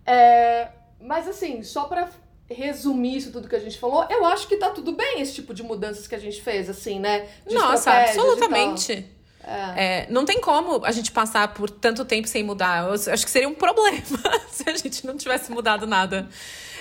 [0.06, 0.68] É,
[1.02, 2.08] mas assim, só para
[2.50, 5.54] resumir isso tudo que a gente falou, eu acho que tá tudo bem esse tipo
[5.54, 7.28] de mudanças que a gente fez, assim, né?
[7.46, 9.06] De Nossa, absolutamente.
[9.48, 10.04] É.
[10.04, 12.86] É, não tem como a gente passar por tanto tempo sem mudar.
[12.86, 14.02] Eu acho que seria um problema
[14.52, 16.28] se a gente não tivesse mudado nada.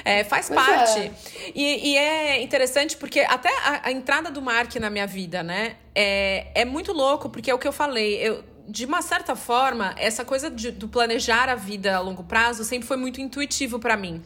[0.05, 0.99] É, faz pois parte.
[1.01, 1.13] É.
[1.55, 5.77] E, e, é interessante porque até a, a, entrada do Mark na minha vida, né?
[5.95, 8.17] É, é muito louco, porque é o que eu falei.
[8.17, 12.65] Eu, de uma certa forma, essa coisa de, do planejar a vida a longo prazo
[12.65, 14.23] sempre foi muito intuitivo para mim.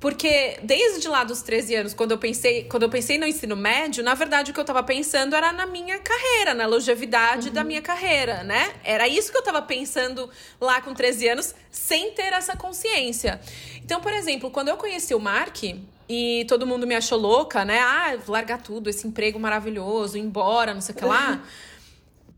[0.00, 4.02] Porque desde lá dos 13 anos, quando eu pensei, quando eu pensei no ensino médio,
[4.02, 7.54] na verdade o que eu estava pensando era na minha carreira, na longevidade uhum.
[7.54, 8.72] da minha carreira, né?
[8.82, 13.38] Era isso que eu estava pensando lá com 13 anos, sem ter essa consciência.
[13.84, 15.62] Então, por exemplo, quando eu conheci o Mark,
[16.08, 17.78] e todo mundo me achou louca, né?
[17.78, 21.40] Ah, largar tudo, esse emprego maravilhoso, ir embora, não sei o que lá.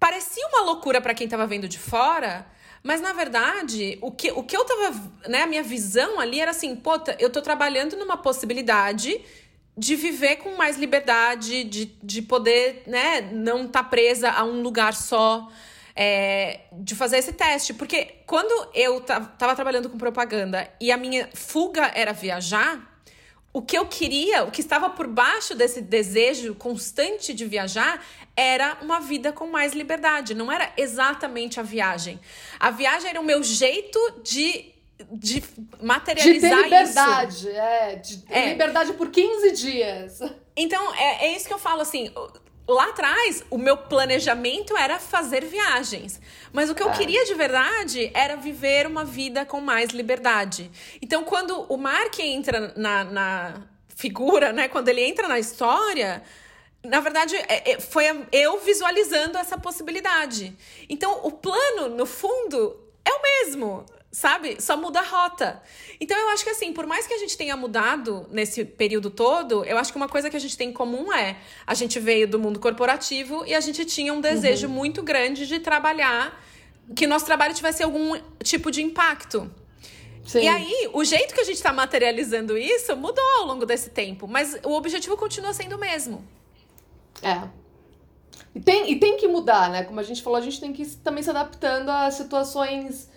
[0.00, 2.44] Parecia uma loucura para quem estava vendo de fora,
[2.82, 5.12] mas, na verdade, o que, o que eu tava.
[5.28, 9.20] Né, a minha visão ali era assim: pô, eu tô trabalhando numa possibilidade
[9.76, 14.62] de viver com mais liberdade, de, de poder, né, não estar tá presa a um
[14.62, 15.48] lugar só.
[15.94, 17.74] É, de fazer esse teste.
[17.74, 22.91] Porque quando eu tava trabalhando com propaganda e a minha fuga era viajar,
[23.52, 28.02] o que eu queria, o que estava por baixo desse desejo constante de viajar,
[28.34, 30.34] era uma vida com mais liberdade.
[30.34, 32.18] Não era exatamente a viagem.
[32.58, 34.72] A viagem era o meu jeito de,
[35.10, 35.44] de
[35.82, 37.48] materializar de liberdade, isso.
[37.50, 38.48] É, de é.
[38.48, 40.20] liberdade por 15 dias.
[40.56, 42.10] Então, é, é isso que eu falo assim
[42.72, 46.20] lá atrás, o meu planejamento era fazer viagens.
[46.52, 46.96] Mas o que eu é.
[46.96, 50.70] queria de verdade era viver uma vida com mais liberdade.
[51.00, 53.62] Então, quando o Mark entra na, na
[53.94, 54.68] figura, né?
[54.68, 56.22] Quando ele entra na história,
[56.84, 60.56] na verdade, é, é, foi eu visualizando essa possibilidade.
[60.88, 64.60] Então, o plano, no fundo, é o mesmo, sabe?
[64.60, 65.62] Só muda a rota.
[65.98, 69.64] Então, eu acho que assim, por mais que a gente tenha mudado nesse período todo,
[69.64, 72.28] eu acho que uma coisa que a gente tem em comum é a gente veio
[72.28, 74.74] do mundo corporativo e a gente tinha um desejo uhum.
[74.74, 76.44] muito grande de trabalhar,
[76.94, 79.50] que nosso trabalho tivesse algum tipo de impacto.
[80.26, 80.42] Sim.
[80.42, 84.28] E aí, o jeito que a gente está materializando isso mudou ao longo desse tempo,
[84.28, 86.22] mas o objetivo continua sendo o mesmo.
[87.22, 87.48] É.
[88.54, 89.84] E tem, e tem que mudar, né?
[89.84, 93.10] Como a gente falou, a gente tem que também se adaptando às situações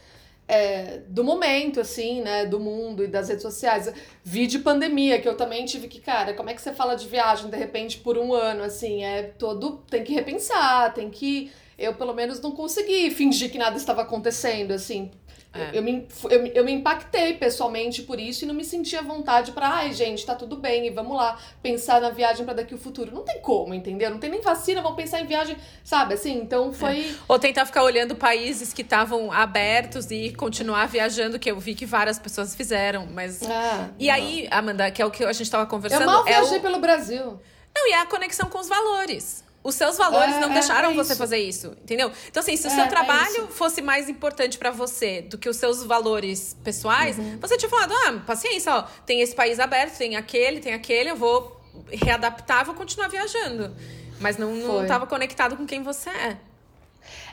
[0.47, 2.45] é, do momento, assim, né?
[2.45, 3.91] Do mundo e das redes sociais.
[4.23, 7.07] Vi de pandemia, que eu também tive que, cara, como é que você fala de
[7.07, 9.03] viagem de repente por um ano, assim?
[9.03, 9.83] É todo.
[9.89, 11.51] Tem que repensar, tem que.
[11.77, 15.11] Eu, pelo menos, não consegui fingir que nada estava acontecendo, assim.
[15.55, 15.77] É.
[15.77, 19.53] Eu, me, eu, eu me impactei pessoalmente por isso e não me senti à vontade
[19.53, 22.77] para, ai, gente, tá tudo bem, e vamos lá pensar na viagem para daqui o
[22.77, 23.13] futuro.
[23.13, 24.09] Não tem como, entendeu?
[24.09, 26.15] Não tem nem vacina, vamos pensar em viagem, sabe?
[26.15, 26.99] Assim, então foi.
[26.99, 27.15] É.
[27.27, 31.85] Ou tentar ficar olhando países que estavam abertos e continuar viajando, que eu vi que
[31.85, 33.41] várias pessoas fizeram, mas.
[33.43, 34.13] Ah, e não.
[34.13, 36.01] aí, Amanda, que é o que a gente tava conversando.
[36.01, 36.61] Eu mal viajei é o...
[36.61, 37.39] pelo Brasil.
[37.73, 39.44] Não, e é a conexão com os valores.
[39.65, 42.11] Os seus valores é, não é, deixaram é você fazer isso, entendeu?
[42.27, 45.49] Então, assim, se o é, seu é trabalho fosse mais importante para você do que
[45.49, 47.39] os seus valores pessoais, uhum.
[47.41, 51.15] você tinha falado, ah, paciência, ó, tem esse país aberto, tem aquele, tem aquele, eu
[51.15, 51.59] vou
[51.91, 53.75] readaptar, vou continuar viajando.
[54.19, 56.37] Mas não, não estava conectado com quem você é.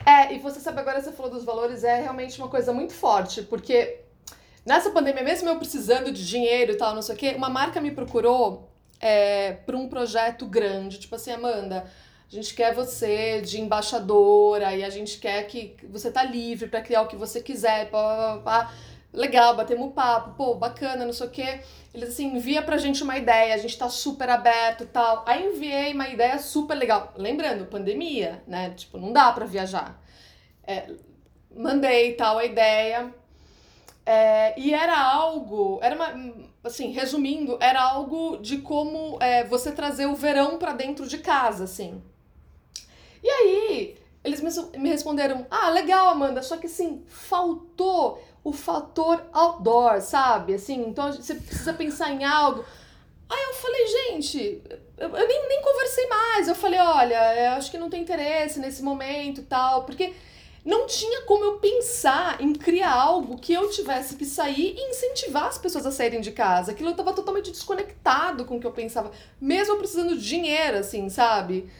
[0.06, 3.42] É, e você sabe, agora você falou dos valores, é realmente uma coisa muito forte,
[3.42, 4.00] porque
[4.64, 7.78] nessa pandemia, mesmo eu precisando de dinheiro e tal, não sei o quê, uma marca
[7.78, 11.84] me procurou é, para um projeto grande, tipo assim, Amanda,
[12.32, 16.80] a gente quer você de embaixadora e a gente quer que você tá livre para
[16.80, 18.74] criar o que você quiser, pá, pá, pá.
[19.12, 21.60] Legal, batemos papo, pô, bacana, não sei o quê.
[21.92, 25.22] Eles assim, envia pra gente uma ideia, a gente tá super aberto e tal.
[25.26, 27.12] Aí enviei uma ideia super legal.
[27.16, 28.70] Lembrando, pandemia, né?
[28.70, 30.02] Tipo, não dá pra viajar.
[30.66, 30.88] É,
[31.54, 33.12] mandei tal a ideia.
[34.06, 40.06] É, e era algo, era uma, assim, resumindo, era algo de como é, você trazer
[40.06, 42.02] o verão para dentro de casa, assim.
[43.22, 44.40] E aí, eles
[44.76, 50.54] me responderam: ah, legal, Amanda, só que assim, faltou o fator outdoor, sabe?
[50.54, 52.64] Assim, então você precisa pensar em algo.
[53.28, 54.62] Aí eu falei, gente,
[54.98, 56.48] eu, nem, nem conversei mais.
[56.48, 60.12] Eu falei, olha, eu acho que não tem interesse nesse momento tal, porque
[60.64, 65.46] não tinha como eu pensar em criar algo que eu tivesse que sair e incentivar
[65.46, 66.72] as pessoas a saírem de casa.
[66.72, 69.10] Aquilo eu tava totalmente desconectado com o que eu pensava,
[69.40, 71.70] mesmo eu precisando de dinheiro, assim, sabe?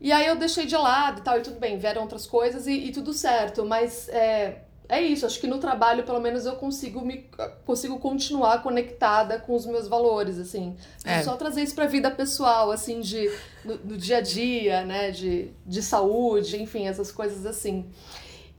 [0.00, 2.72] E aí eu deixei de lado e tal, e tudo bem, vieram outras coisas e,
[2.72, 7.04] e tudo certo, mas é, é isso, acho que no trabalho, pelo menos, eu consigo
[7.04, 7.28] me
[7.66, 10.76] consigo continuar conectada com os meus valores, assim.
[11.04, 11.22] É.
[11.22, 13.30] Só trazer isso pra vida pessoal, assim, de
[13.62, 17.90] no, no, dia a dia, né, de, de saúde, enfim, essas coisas assim.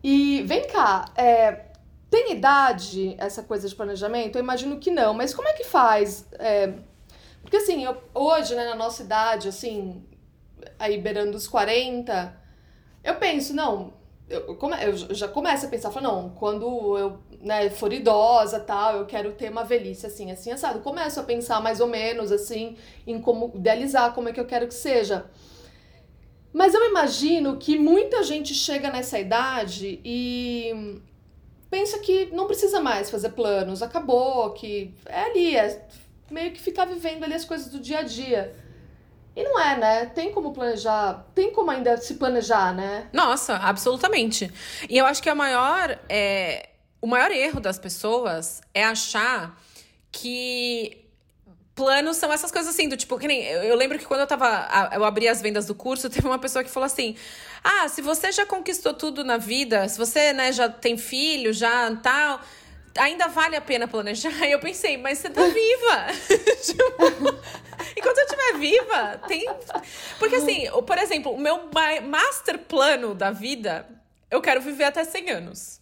[0.03, 1.65] E vem cá, é,
[2.11, 4.35] tem idade essa coisa de planejamento?
[4.37, 6.27] Eu imagino que não, mas como é que faz?
[6.33, 6.73] É,
[7.41, 10.03] porque assim, eu, hoje, né, na nossa idade, assim,
[10.77, 12.35] aí beirando os 40,
[13.03, 13.93] eu penso, não,
[14.29, 18.97] eu, come, eu já começo a pensar, falo, não, quando eu né, for idosa tal,
[18.97, 20.79] eu quero ter uma velhice assim, assim, assado.
[20.79, 24.67] Começo a pensar mais ou menos assim em como idealizar como é que eu quero
[24.67, 25.25] que seja.
[26.53, 30.99] Mas eu imagino que muita gente chega nessa idade e
[31.69, 35.87] pensa que não precisa mais fazer planos, acabou, que é ali, é
[36.29, 38.55] meio que ficar vivendo ali as coisas do dia a dia.
[39.35, 40.05] E não é, né?
[40.07, 43.07] Tem como planejar, tem como ainda se planejar, né?
[43.13, 44.51] Nossa, absolutamente.
[44.89, 46.69] E eu acho que a maior, é,
[47.01, 49.57] o maior erro das pessoas é achar
[50.11, 51.05] que
[51.75, 53.45] planos são essas coisas assim, do tipo, que nem.
[53.45, 54.89] Eu, eu, lembro que quando eu tava.
[54.93, 57.15] Eu abri as vendas do curso, teve uma pessoa que falou assim:
[57.63, 61.95] Ah, se você já conquistou tudo na vida, se você, né, já tem filho, já
[61.97, 62.41] tal
[62.99, 64.31] ainda vale a pena planejar?
[64.45, 66.07] E eu pensei, mas você tá viva.
[66.63, 66.83] tipo,
[67.97, 69.49] enquanto eu estiver viva, tem.
[70.17, 71.69] Porque assim, por exemplo, o meu
[72.03, 73.87] master plano da vida,
[74.29, 75.81] eu quero viver até 100 anos.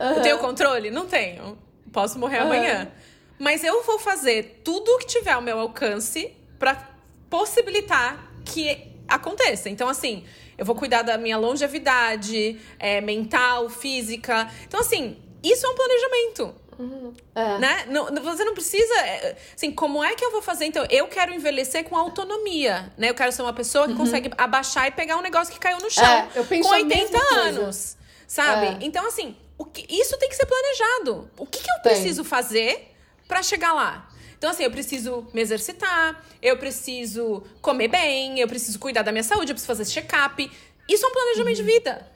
[0.00, 0.16] Uhum.
[0.16, 0.90] Eu tenho controle?
[0.90, 1.58] Não tenho.
[1.92, 2.46] Posso morrer uhum.
[2.46, 2.92] amanhã.
[3.38, 6.88] Mas eu vou fazer tudo o que tiver ao meu alcance para
[7.28, 9.68] possibilitar que aconteça.
[9.68, 10.24] Então, assim,
[10.56, 14.48] eu vou cuidar da minha longevidade é, mental, física.
[14.66, 16.54] Então, assim, isso é um planejamento.
[16.78, 17.14] Uhum.
[17.34, 17.58] É.
[17.58, 17.86] Né?
[17.88, 18.94] Não, você não precisa.
[19.00, 20.64] É, assim, como é que eu vou fazer?
[20.64, 22.92] Então, eu quero envelhecer com autonomia.
[22.96, 23.10] Né?
[23.10, 23.98] Eu quero ser uma pessoa que uhum.
[23.98, 26.04] consegue abaixar e pegar um negócio que caiu no chão.
[26.04, 27.96] É, eu penso com 80 anos.
[28.26, 28.66] Sabe?
[28.66, 28.78] É.
[28.80, 31.30] Então, assim, o que, isso tem que ser planejado.
[31.36, 31.92] O que, que eu tem.
[31.92, 32.94] preciso fazer
[33.28, 34.08] para chegar lá?
[34.36, 39.22] Então, assim, eu preciso me exercitar, eu preciso comer bem, eu preciso cuidar da minha
[39.22, 40.50] saúde, eu preciso fazer check-up.
[40.88, 41.64] Isso é um planejamento uhum.
[41.64, 42.12] de vida,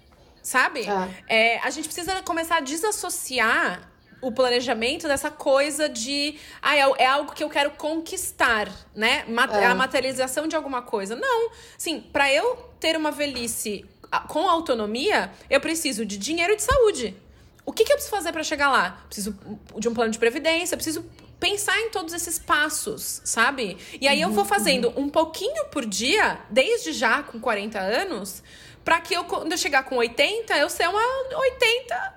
[0.47, 0.87] sabe?
[1.29, 1.55] É.
[1.55, 3.91] É, a gente precisa começar a desassociar
[4.23, 9.25] o planejamento dessa coisa de ah, é, algo que eu quero conquistar, né?
[9.53, 9.67] É.
[9.67, 11.17] A materialização de alguma coisa.
[11.17, 11.51] Não.
[11.77, 13.85] Sim, para eu ter uma velhice
[14.29, 17.17] com autonomia, eu preciso de dinheiro e de saúde.
[17.65, 19.05] O que, que eu preciso fazer para chegar lá?
[19.07, 19.37] Preciso
[19.77, 21.05] de um plano de previdência, preciso
[21.41, 23.77] pensar em todos esses passos, sabe?
[24.01, 25.03] E aí eu vou uhum, fazendo uhum.
[25.03, 28.43] um pouquinho por dia, desde já com 40 anos,
[28.87, 31.03] para que eu, quando eu chegar com 80, eu ser uma
[31.39, 32.15] 80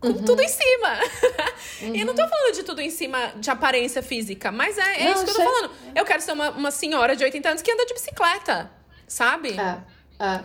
[0.00, 0.24] com uhum.
[0.24, 0.98] tudo em cima.
[1.80, 1.94] Uhum.
[1.94, 5.12] e não tô falando de tudo em cima de aparência física, mas é, é não,
[5.12, 5.70] isso que eu tô falando.
[5.94, 8.68] Eu quero ser uma, uma senhora de 80 anos que anda de bicicleta,
[9.06, 9.52] sabe?
[9.52, 9.78] É.
[10.18, 10.40] É.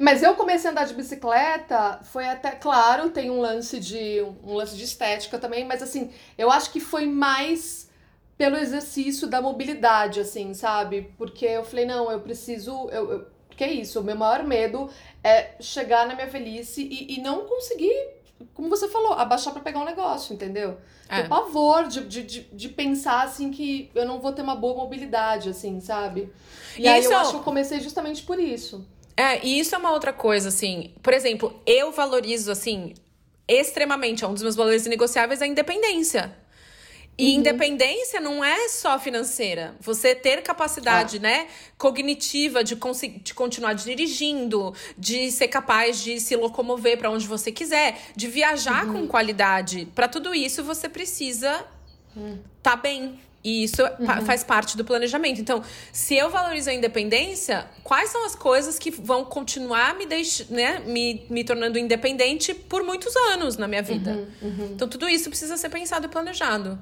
[0.00, 4.54] Mas eu comecei a andar de bicicleta, foi até, claro, tem um lance de um
[4.54, 7.90] lance de estética também, mas assim, eu acho que foi mais
[8.36, 11.12] pelo exercício da mobilidade, assim, sabe?
[11.16, 12.88] Porque eu falei, não, eu preciso.
[12.90, 14.90] Eu, eu, porque é isso, o meu maior medo
[15.22, 17.94] é chegar na minha velhice e, e não conseguir,
[18.52, 20.76] como você falou, abaixar para pegar um negócio, entendeu?
[21.08, 21.22] É.
[21.22, 24.74] Ter pavor de, de, de, de, pensar, assim, que eu não vou ter uma boa
[24.74, 26.32] mobilidade, assim, sabe?
[26.76, 27.12] E, e aí isso...
[27.12, 28.84] eu acho que eu comecei justamente por isso.
[29.16, 30.92] É, e isso é uma outra coisa, assim.
[31.00, 32.94] Por exemplo, eu valorizo, assim,
[33.46, 36.36] extremamente, é um dos meus valores negociáveis a independência.
[37.16, 37.38] E uhum.
[37.38, 39.76] independência não é só financeira.
[39.80, 41.20] Você ter capacidade, ah.
[41.20, 41.46] né,
[41.78, 42.74] cognitiva de,
[43.22, 48.86] de continuar dirigindo, de ser capaz de se locomover para onde você quiser, de viajar
[48.86, 49.02] uhum.
[49.02, 49.86] com qualidade.
[49.94, 51.64] Para tudo isso você precisa
[52.16, 52.38] uhum.
[52.62, 53.20] tá bem.
[53.44, 54.24] E isso uhum.
[54.24, 55.38] faz parte do planejamento.
[55.38, 55.62] Então,
[55.92, 60.48] se eu valorizo a independência, quais são as coisas que vão continuar me, deix...
[60.48, 64.12] né, me, me tornando independente por muitos anos na minha vida?
[64.12, 64.70] Uhum, uhum.
[64.72, 66.78] Então, tudo isso precisa ser pensado e planejado.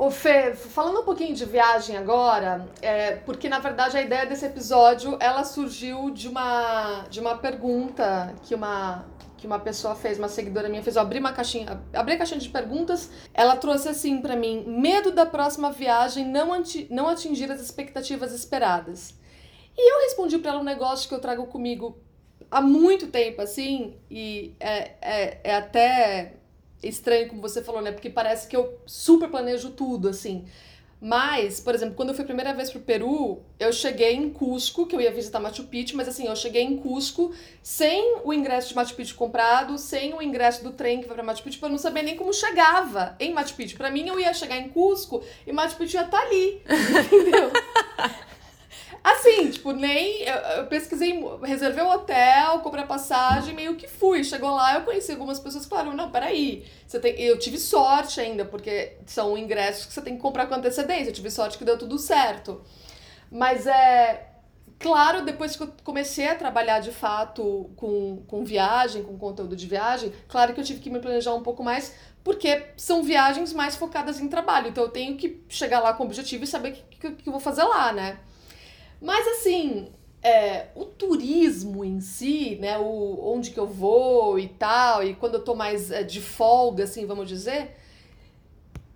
[0.00, 4.46] Ô Fê, falando um pouquinho de viagem agora, é, porque na verdade a ideia desse
[4.46, 9.04] episódio ela surgiu de uma, de uma pergunta que uma,
[9.36, 12.40] que uma pessoa fez, uma seguidora minha fez, eu abri uma caixinha, abri a caixinha
[12.40, 17.52] de perguntas, ela trouxe assim para mim, medo da próxima viagem não, anti, não atingir
[17.52, 19.14] as expectativas esperadas.
[19.76, 21.98] E eu respondi para ela um negócio que eu trago comigo
[22.50, 26.39] há muito tempo, assim, e é, é, é até
[26.82, 27.92] estranho como você falou, né?
[27.92, 30.46] Porque parece que eu super planejo tudo, assim.
[31.00, 34.86] Mas, por exemplo, quando eu fui a primeira vez pro Peru, eu cheguei em Cusco,
[34.86, 38.68] que eu ia visitar Machu Picchu, mas assim, eu cheguei em Cusco sem o ingresso
[38.68, 41.70] de Machu Picchu comprado, sem o ingresso do trem que vai pra Machu Picchu, eu
[41.70, 43.78] não sabia nem como chegava em Machu Picchu.
[43.78, 46.60] Pra mim, eu ia chegar em Cusco e Machu Picchu ia estar tá ali,
[47.06, 47.50] entendeu?
[49.02, 50.22] Assim, tipo, nem.
[50.22, 54.22] Eu, eu pesquisei, reservei o um hotel, comprei a passagem, meio que fui.
[54.22, 56.66] Chegou lá, eu conheci algumas pessoas que falaram: não, peraí.
[56.86, 60.54] Você tem, eu tive sorte ainda, porque são ingressos que você tem que comprar com
[60.54, 61.10] antecedência.
[61.10, 62.62] Eu tive sorte que deu tudo certo.
[63.30, 64.26] Mas é.
[64.78, 69.66] Claro, depois que eu comecei a trabalhar de fato com, com viagem, com conteúdo de
[69.66, 71.94] viagem, claro que eu tive que me planejar um pouco mais,
[72.24, 74.68] porque são viagens mais focadas em trabalho.
[74.68, 77.28] Então eu tenho que chegar lá com o objetivo e saber o que, que, que
[77.28, 78.20] eu vou fazer lá, né?
[79.00, 79.88] Mas assim,
[80.22, 85.34] é, o turismo em si, né, o, onde que eu vou e tal, e quando
[85.34, 87.76] eu tô mais é, de folga, assim, vamos dizer,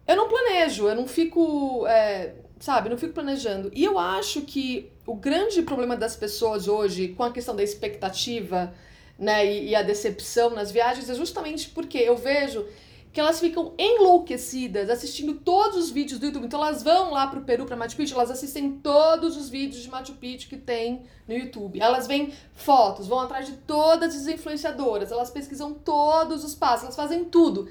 [0.06, 3.70] eu não planejo, eu não fico, é, sabe, não fico planejando.
[3.74, 8.74] E eu acho que o grande problema das pessoas hoje com a questão da expectativa,
[9.18, 12.66] né, e, e a decepção nas viagens é justamente porque eu vejo
[13.14, 16.46] que elas ficam enlouquecidas assistindo todos os vídeos do YouTube.
[16.46, 19.88] Então elas vão lá pro Peru, pra Machu Picchu, elas assistem todos os vídeos de
[19.88, 21.80] Machu Picchu que tem no YouTube.
[21.80, 26.96] Elas veem fotos, vão atrás de todas as influenciadoras, elas pesquisam todos os passos, elas
[26.96, 27.68] fazem tudo.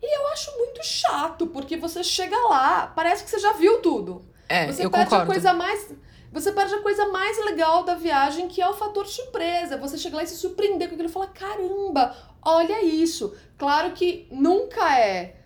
[0.00, 4.24] E eu acho muito chato, porque você chega lá, parece que você já viu tudo.
[4.48, 5.24] É, você eu perde concordo.
[5.24, 5.92] a coisa mais
[6.32, 9.78] você perde a coisa mais legal da viagem, que é o fator surpresa.
[9.78, 13.34] Você chega lá e se surpreender com aquilo e falar: caramba, olha isso.
[13.56, 15.36] Claro que nunca é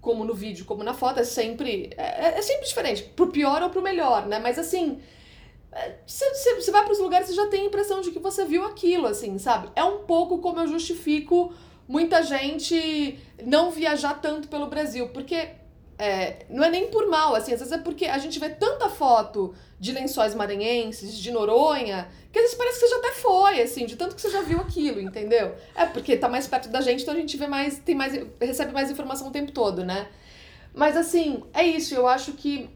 [0.00, 1.90] como no vídeo, como na foto, é sempre.
[1.96, 4.38] É, é sempre diferente, pro pior ou pro melhor, né?
[4.38, 5.00] Mas assim.
[6.04, 8.64] Você, é, vai para os lugares e já tem a impressão de que você viu
[8.64, 9.70] aquilo, assim, sabe?
[9.76, 11.54] É um pouco como eu justifico
[11.86, 15.59] muita gente não viajar tanto pelo Brasil, porque
[16.00, 18.88] é, não é nem por mal, assim, às vezes é porque a gente vê tanta
[18.88, 23.60] foto de lençóis maranhenses, de Noronha, que às vezes parece que você já até foi,
[23.60, 25.54] assim, de tanto que você já viu aquilo, entendeu?
[25.74, 28.72] É porque tá mais perto da gente, então a gente vê mais, tem mais, recebe
[28.72, 30.08] mais informação o tempo todo, né?
[30.72, 32.70] Mas assim, é isso, eu acho que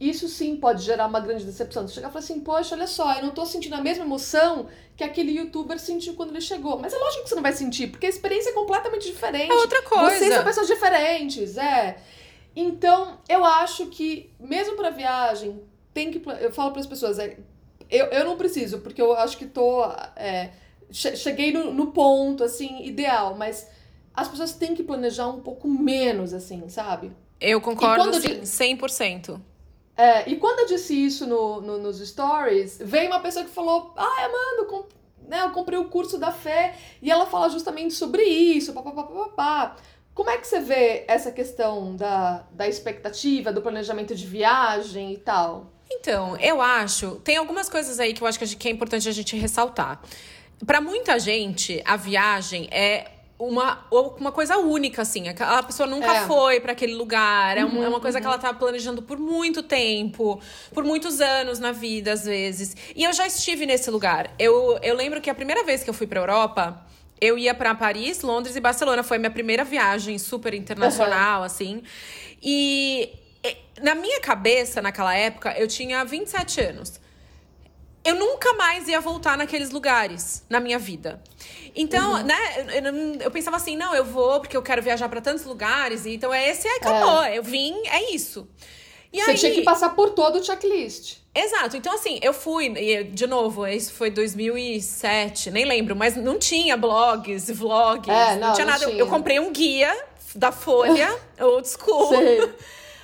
[0.00, 1.86] isso sim pode gerar uma grande decepção.
[1.86, 4.66] Você chegar e falar assim, poxa, olha só, eu não tô sentindo a mesma emoção
[4.96, 6.78] que aquele youtuber sentiu quando ele chegou.
[6.78, 9.50] Mas é lógico que você não vai sentir, porque a experiência é completamente diferente.
[9.50, 10.16] É outra coisa.
[10.16, 11.98] Vocês são pessoas diferentes, é.
[12.54, 15.62] Então, eu acho que, mesmo para viagem,
[15.94, 16.22] tem que.
[16.40, 17.38] Eu falo para as pessoas, é,
[17.90, 19.84] eu, eu não preciso, porque eu acho que tô.
[20.16, 20.50] É,
[20.90, 23.66] cheguei no, no ponto, assim, ideal, mas
[24.14, 27.12] as pessoas têm que planejar um pouco menos, assim, sabe?
[27.40, 29.40] Eu concordo, assim, 100%.
[29.96, 33.92] É, e quando eu disse isso no, no, nos stories, veio uma pessoa que falou:
[33.96, 34.88] Ah, Amanda, eu,
[35.28, 39.76] né, eu comprei o curso da fé e ela fala justamente sobre isso, papapá.
[40.14, 45.18] Como é que você vê essa questão da, da expectativa, do planejamento de viagem e
[45.18, 45.72] tal?
[45.90, 47.16] Então, eu acho.
[47.16, 50.02] Tem algumas coisas aí que eu acho que é importante a gente ressaltar.
[50.66, 55.24] Para muita gente, a viagem é uma, uma coisa única, assim.
[55.28, 56.26] A pessoa nunca é.
[56.26, 57.56] foi para aquele lugar.
[57.56, 58.22] É, uhum, é uma coisa uhum.
[58.22, 60.40] que ela tá planejando por muito tempo,
[60.72, 62.76] por muitos anos na vida, às vezes.
[62.94, 64.32] E eu já estive nesse lugar.
[64.38, 66.86] Eu, eu lembro que a primeira vez que eu fui pra Europa,
[67.22, 69.04] eu ia para Paris, Londres e Barcelona.
[69.04, 71.46] Foi a minha primeira viagem super internacional, uhum.
[71.46, 71.82] assim.
[72.42, 73.12] E
[73.80, 77.00] na minha cabeça, naquela época, eu tinha 27 anos.
[78.04, 81.22] Eu nunca mais ia voltar naqueles lugares na minha vida.
[81.76, 82.24] Então, uhum.
[82.24, 82.36] né,
[82.74, 86.34] eu, eu, pensava assim, não, eu vou porque eu quero viajar para tantos lugares, então
[86.34, 87.22] é esse, é, acabou.
[87.22, 87.38] É.
[87.38, 88.48] Eu vim, é isso.
[89.12, 91.21] E Você aí, tinha que passar por todo o checklist.
[91.34, 91.76] Exato.
[91.76, 96.76] Então, assim, eu fui, e de novo, isso foi 2007, nem lembro, mas não tinha
[96.76, 98.86] blogs, vlogs, é, não, não, tinha não nada.
[98.86, 98.98] Tinha.
[98.98, 99.96] Eu comprei um guia
[100.34, 102.08] da Folha, old school.
[102.08, 102.52] Sei.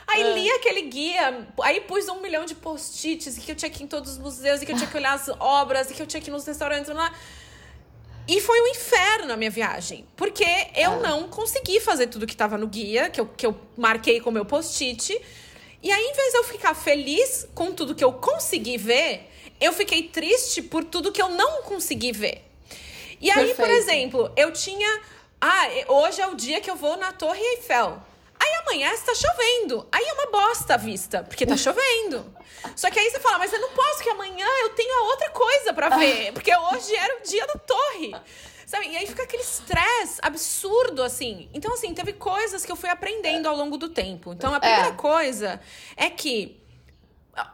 [0.06, 0.32] Aí é.
[0.32, 3.84] li aquele guia, aí pus um milhão de post-its, e que eu tinha que ir
[3.84, 6.06] em todos os museus, e que eu tinha que olhar as obras, e que eu
[6.06, 7.12] tinha que ir nos restaurantes, lá.
[8.26, 10.06] E foi um inferno a minha viagem.
[10.14, 10.44] Porque
[10.76, 11.00] eu é.
[11.00, 14.32] não consegui fazer tudo que estava no guia, que eu, que eu marquei com o
[14.32, 15.18] meu post-it.
[15.82, 19.72] E aí, em vez de eu ficar feliz com tudo que eu consegui ver, eu
[19.72, 22.44] fiquei triste por tudo que eu não consegui ver.
[23.20, 23.56] E aí, Perfeito.
[23.56, 25.02] por exemplo, eu tinha.
[25.40, 28.02] Ah, hoje é o dia que eu vou na Torre Eiffel.
[28.40, 29.86] Aí amanhã está chovendo.
[29.90, 32.24] Aí é uma bosta a vista, porque tá chovendo.
[32.74, 35.30] Só que aí você fala, mas eu não posso, que amanhã eu tenho a outra
[35.30, 36.32] coisa para ver.
[36.34, 38.14] Porque hoje era o dia da torre.
[38.68, 38.88] Sabe?
[38.88, 41.48] E aí fica aquele estresse absurdo, assim.
[41.54, 44.34] Então, assim, teve coisas que eu fui aprendendo ao longo do tempo.
[44.34, 44.92] Então, a primeira é.
[44.92, 45.58] coisa
[45.96, 46.60] é que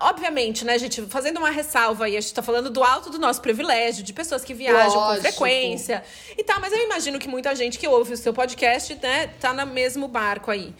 [0.00, 3.42] Obviamente, né, gente, fazendo uma ressalva aí, a gente tá falando do alto do nosso
[3.42, 5.16] privilégio, de pessoas que viajam Lógico.
[5.16, 6.02] com frequência
[6.38, 9.52] e tal, mas eu imagino que muita gente que ouve o seu podcast, né, tá
[9.52, 10.74] no mesmo barco aí.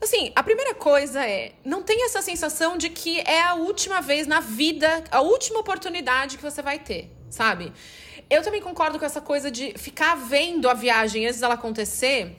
[0.00, 4.26] Assim, a primeira coisa é, não tem essa sensação de que é a última vez
[4.26, 7.74] na vida, a última oportunidade que você vai ter, sabe?
[8.28, 12.36] Eu também concordo com essa coisa de ficar vendo a viagem antes dela acontecer,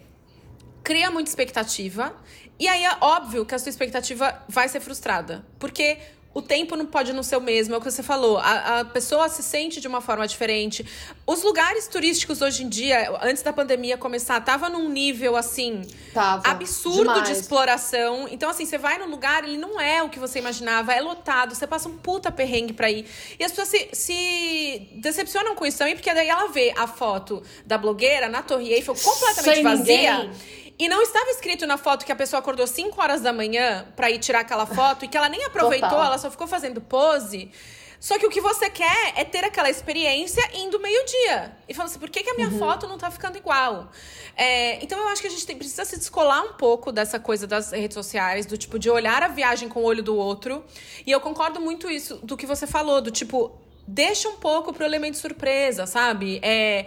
[0.83, 2.13] cria muita expectativa
[2.59, 5.45] e aí é óbvio que a sua expectativa vai ser frustrada.
[5.59, 5.97] Porque
[6.37, 8.37] o tempo não pode não ser o mesmo, é o que você falou.
[8.37, 10.85] A, a, pessoa se sente de uma forma diferente.
[11.25, 15.81] Os lugares turísticos hoje em dia, antes da pandemia começar, tava num nível assim
[16.13, 16.47] tava.
[16.47, 17.23] absurdo Demais.
[17.23, 18.27] de exploração.
[18.29, 21.55] Então, assim, você vai no lugar, ele não é o que você imaginava, é lotado,
[21.55, 23.07] você passa um puta perrengue pra ir.
[23.39, 27.41] E as pessoas se, se decepcionam com isso também, porque daí ela vê a foto
[27.65, 30.17] da blogueira na Torre Eiffel completamente Sem vazia.
[30.19, 33.85] Ninguém e não estava escrito na foto que a pessoa acordou 5 horas da manhã
[33.95, 36.05] para ir tirar aquela foto e que ela nem aproveitou, Total.
[36.05, 37.51] ela só ficou fazendo pose.
[37.99, 41.57] Só que o que você quer é ter aquela experiência indo meio-dia.
[41.67, 42.59] E fala assim, por que, que a minha uhum.
[42.59, 43.91] foto não tá ficando igual?
[44.35, 47.47] É, então eu acho que a gente tem, precisa se descolar um pouco dessa coisa
[47.47, 50.63] das redes sociais, do tipo, de olhar a viagem com o olho do outro.
[51.07, 54.85] E eu concordo muito isso do que você falou, do tipo, deixa um pouco pro
[54.85, 56.39] elemento surpresa, sabe?
[56.43, 56.85] É,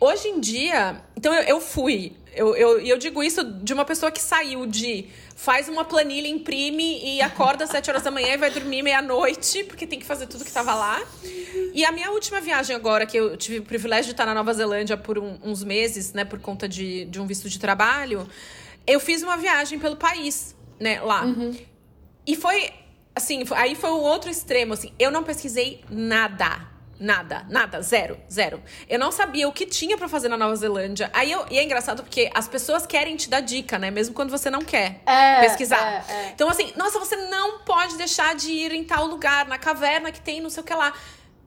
[0.00, 1.02] hoje em dia.
[1.14, 5.08] Então eu, eu fui eu, eu, eu digo isso de uma pessoa que saiu de
[5.34, 9.64] faz uma planilha, imprime e acorda às 7 horas da manhã e vai dormir meia-noite,
[9.64, 11.02] porque tem que fazer tudo que estava lá.
[11.72, 14.52] E a minha última viagem agora, que eu tive o privilégio de estar na Nova
[14.52, 18.28] Zelândia por um, uns meses, né, por conta de, de um visto de trabalho,
[18.86, 21.24] eu fiz uma viagem pelo país, né, lá.
[21.24, 21.56] Uhum.
[22.26, 22.70] E foi,
[23.14, 28.62] assim, aí foi o outro extremo, assim, eu não pesquisei nada Nada, nada, zero, zero.
[28.88, 31.10] Eu não sabia o que tinha para fazer na Nova Zelândia.
[31.12, 33.90] Aí eu, e é engraçado porque as pessoas querem te dar dica, né?
[33.90, 36.04] Mesmo quando você não quer é, pesquisar.
[36.08, 36.30] É, é.
[36.34, 40.20] Então, assim, nossa, você não pode deixar de ir em tal lugar, na caverna que
[40.20, 40.94] tem não sei o que lá.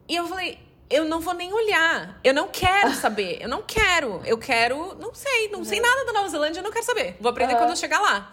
[0.08, 2.20] E eu falei, eu não vou nem olhar.
[2.24, 3.38] Eu não quero saber.
[3.42, 4.22] Eu não quero.
[4.26, 7.16] Eu quero, não sei, não sei nada da Nova Zelândia, eu não quero saber.
[7.20, 7.60] Vou aprender uhum.
[7.60, 8.32] quando eu chegar lá.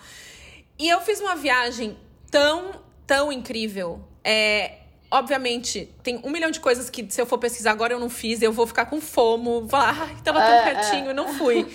[0.79, 1.99] E eu fiz uma viagem
[2.31, 4.07] tão, tão incrível.
[4.23, 4.81] É,
[5.19, 8.43] obviamente, tem um milhão de coisas que se eu for pesquisar agora eu não fiz,
[8.43, 11.15] eu vou ficar com fomo, falar, ai, tava tão é, pertinho, é.
[11.15, 11.67] não fui.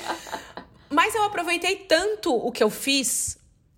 [0.89, 3.37] Mas eu aproveitei tanto o que eu fiz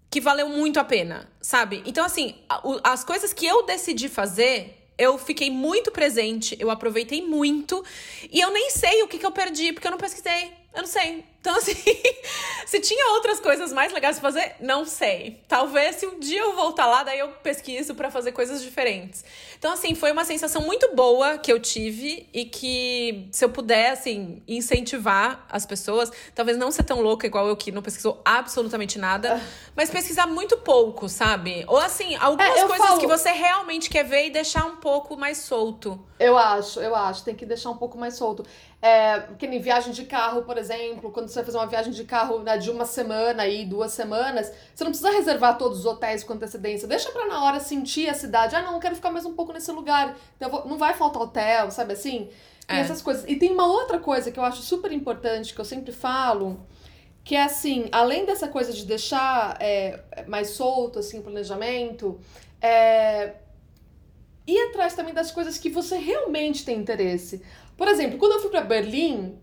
[0.09, 1.82] que valeu muito a pena, sabe?
[1.86, 2.36] Então, assim,
[2.84, 7.84] as coisas que eu decidi fazer, eu fiquei muito presente, eu aproveitei muito,
[8.32, 10.51] e eu nem sei o que, que eu perdi, porque eu não pesquisei.
[10.74, 11.24] Eu não sei.
[11.44, 11.74] Então, assim,
[12.66, 15.44] Se tinha outras coisas mais legais pra fazer, não sei.
[15.48, 19.24] Talvez se um dia eu voltar lá, daí eu pesquiso para fazer coisas diferentes.
[19.60, 23.91] Então, assim, foi uma sensação muito boa que eu tive e que, se eu puder,
[23.91, 28.98] assim, incentivar as pessoas, talvez não ser tão louca igual eu que não pesquisou absolutamente
[28.98, 29.39] nada,
[29.76, 31.66] mas pesquisar muito pouco, sabe?
[31.68, 35.16] Ou, assim, algumas É, coisas falo- que você realmente quer ver e deixar um pouco
[35.18, 36.00] mais solto.
[36.20, 37.24] Eu acho, eu acho.
[37.24, 38.46] Tem que deixar um pouco mais solto.
[38.82, 42.04] É, que nem viagem de carro, por exemplo, quando você vai fazer uma viagem de
[42.04, 46.24] carro né, de uma semana aí, duas semanas, você não precisa reservar todos os hotéis
[46.24, 46.88] com antecedência.
[46.88, 48.56] Deixa pra na hora sentir a cidade.
[48.56, 50.16] Ah, não, quero ficar mais um pouco nesse lugar.
[50.38, 52.30] Então vou- não vai faltar hotel, sabe assim?
[52.68, 52.82] Tem É.
[52.82, 53.26] essas coisas.
[53.28, 56.66] E tem uma outra coisa que eu acho super importante, que eu sempre falo,
[57.24, 62.20] que é assim, além dessa coisa de deixar é, mais solto assim, o planejamento,
[62.62, 63.34] é,
[64.46, 67.42] ir atrás também das coisas que você realmente tem interesse.
[67.78, 69.38] Por exemplo, quando eu fui pra Berlim,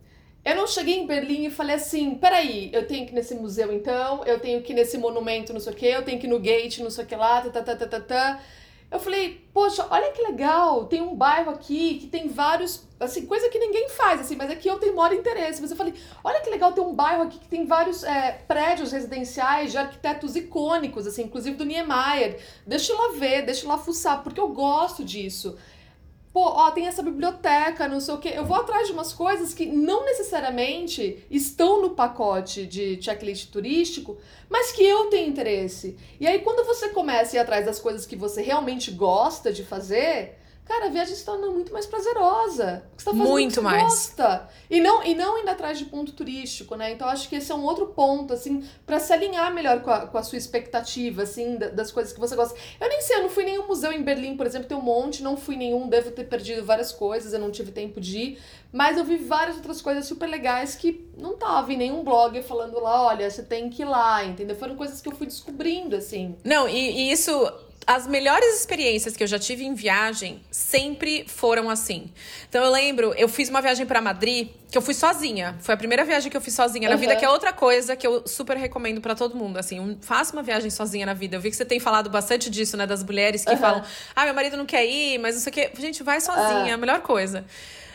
[0.44, 3.72] eu não cheguei em Berlim e falei assim, peraí, eu tenho que ir nesse museu
[3.72, 6.30] então, eu tenho que ir nesse monumento, não sei o quê, eu tenho que ir
[6.30, 8.40] no gate, não sei o que lá, tá, tá, tá, tá, tá, tá.
[8.90, 13.48] Eu falei, poxa, olha que legal, tem um bairro aqui que tem vários, assim, coisa
[13.48, 15.60] que ninguém faz, assim, mas aqui eu tenho maior interesse.
[15.60, 18.90] Mas eu falei, olha que legal, tem um bairro aqui que tem vários é, prédios
[18.90, 22.40] residenciais de arquitetos icônicos, assim, inclusive do Niemeyer.
[22.66, 25.56] Deixa eu lá ver, deixa eu lá fuçar, porque eu gosto disso.
[26.32, 28.32] Pô, ó, tem essa biblioteca, não sei o quê.
[28.34, 34.16] Eu vou atrás de umas coisas que não necessariamente estão no pacote de checklist turístico,
[34.48, 35.96] mas que eu tenho interesse.
[36.20, 39.64] E aí, quando você começa a ir atrás das coisas que você realmente gosta de
[39.64, 40.39] fazer,
[40.70, 42.84] cara, a viagem se torna muito mais prazerosa.
[42.96, 43.82] Você tá fazendo Muito você mais.
[43.82, 44.48] gosta.
[44.70, 46.92] E não, e não indo atrás de ponto turístico, né?
[46.92, 50.06] Então, acho que esse é um outro ponto, assim, pra se alinhar melhor com a,
[50.06, 52.58] com a sua expectativa, assim, da- das coisas que você gosta.
[52.80, 54.82] Eu nem sei, eu não fui em nenhum museu em Berlim, por exemplo, tem um
[54.82, 58.38] monte, não fui nenhum, devo ter perdido várias coisas, eu não tive tempo de ir.
[58.72, 62.78] Mas eu vi várias outras coisas super legais que não tava em nenhum blog falando
[62.80, 64.54] lá, olha, você tem que ir lá, entendeu?
[64.54, 66.36] Foram coisas que eu fui descobrindo, assim.
[66.44, 67.32] Não, e, e isso.
[67.86, 72.12] As melhores experiências que eu já tive em viagem sempre foram assim.
[72.48, 75.56] Então eu lembro, eu fiz uma viagem pra Madrid, que eu fui sozinha.
[75.60, 77.00] Foi a primeira viagem que eu fiz sozinha na Uhum.
[77.00, 79.58] vida, que é outra coisa que eu super recomendo pra todo mundo.
[79.58, 81.36] Assim, um, faça uma viagem sozinha na vida.
[81.36, 82.86] Eu vi que você tem falado bastante disso, né?
[82.86, 83.56] Das mulheres que Uhum.
[83.56, 83.82] falam,
[84.14, 85.70] ah, meu marido não quer ir, mas não sei o quê.
[85.78, 87.44] Gente, vai sozinha, é a melhor coisa.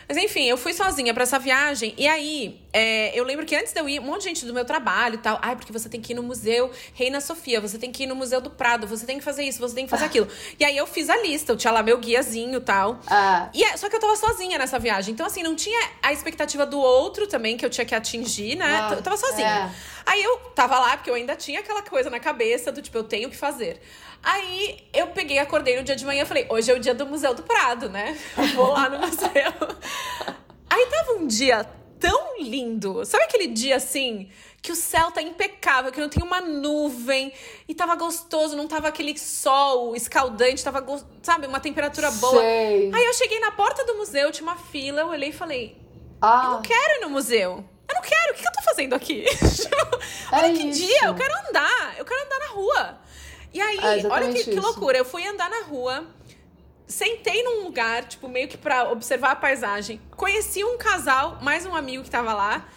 [0.08, 1.92] Mas enfim, eu fui sozinha pra essa viagem.
[1.98, 4.54] E aí, é, eu lembro que antes de eu ir, um monte de gente do
[4.54, 5.36] meu trabalho e tal.
[5.42, 8.14] Ai, porque você tem que ir no Museu Reina Sofia, você tem que ir no
[8.14, 10.28] Museu do Prado, você tem que fazer isso, você tem que fazer aquilo.
[10.60, 13.00] E aí eu fiz a lista, eu tinha lá meu guiazinho e tal.
[13.08, 15.12] Ah, E é- só que eu tava sozinha nessa viagem.
[15.12, 18.64] Então, assim, não tinha a expectativa do outro também que eu tinha que atingir, né?
[18.92, 19.48] Ah, eu tava sozinha.
[19.72, 19.96] é.
[20.08, 23.02] Aí eu tava lá, porque eu ainda tinha aquela coisa na cabeça do tipo, eu
[23.02, 23.80] tenho que fazer.
[24.28, 27.06] Aí eu peguei, acordei no dia de manhã e falei, hoje é o dia do
[27.06, 28.18] Museu do Prado, né?
[28.36, 29.30] Eu vou lá no museu.
[30.68, 31.64] Aí tava um dia
[32.00, 33.04] tão lindo.
[33.04, 34.28] Sabe aquele dia assim?
[34.60, 37.32] Que o céu tá impecável, que não tem uma nuvem.
[37.68, 40.84] E tava gostoso, não tava aquele sol escaldante, tava,
[41.22, 42.40] sabe, uma temperatura boa.
[42.42, 42.90] Sei.
[42.92, 45.76] Aí eu cheguei na porta do museu, tinha uma fila, eu olhei e falei,
[46.20, 47.64] eu Ah, não quero ir no museu.
[47.88, 49.24] Eu não quero, o que, eu tô fazendo aqui?
[49.54, 50.00] Tipo,
[50.32, 50.80] olha É que isso.
[50.84, 52.98] dia, eu quero andar, eu quero andar na rua.
[53.56, 56.04] E aí, É olha que, que loucura, eu fui andar na rua,
[56.86, 59.98] sentei num lugar, tipo, meio que pra observar a paisagem.
[60.14, 62.68] Conheci um casal, mais um amigo que tava lá.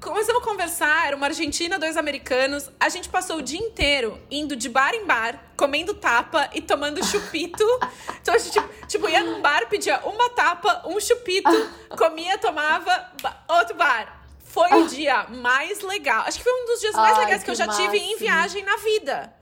[0.00, 2.70] Começamos a conversar, era uma argentina, dois americanos.
[2.80, 7.04] A gente passou o dia inteiro indo de bar em bar, comendo tapa e tomando
[7.04, 7.64] chupito.
[8.22, 8.58] Então a gente,
[8.88, 11.50] tipo, ia num bar, pedia uma tapa, um chupito,
[11.94, 13.12] comia, tomava,
[13.50, 14.24] outro bar.
[14.46, 16.24] Foi o dia mais legal.
[16.26, 18.16] Acho que foi um dos dias mais Ai, legais que, eu que já tive em
[18.16, 19.41] viagem na vida.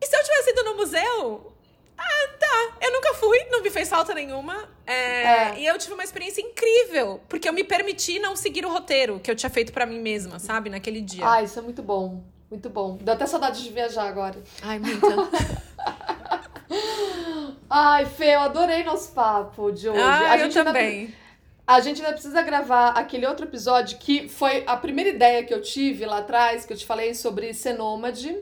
[0.00, 1.52] E se eu tivesse ido no museu?
[1.96, 2.72] Ah, tá.
[2.82, 4.68] Eu nunca fui, não me fez falta nenhuma.
[4.86, 5.58] É, É.
[5.60, 9.30] E eu tive uma experiência incrível, porque eu me permiti não seguir o roteiro que
[9.30, 10.68] eu tinha feito pra mim mesma, sabe?
[10.68, 11.24] Naquele dia.
[11.28, 12.22] ah, isso é muito bom.
[12.50, 12.98] Muito bom.
[13.00, 14.36] Dá até saudade de viajar agora.
[14.62, 15.06] Ai, muita.
[17.68, 20.00] Ai, Fê, eu adorei nosso papo de hoje.
[20.00, 21.14] ah, a eu ainda- também.
[21.66, 25.62] A gente ainda precisa gravar aquele outro episódio que foi a primeira ideia que eu
[25.62, 28.36] tive lá atrás, que eu te falei sobre ser nômade.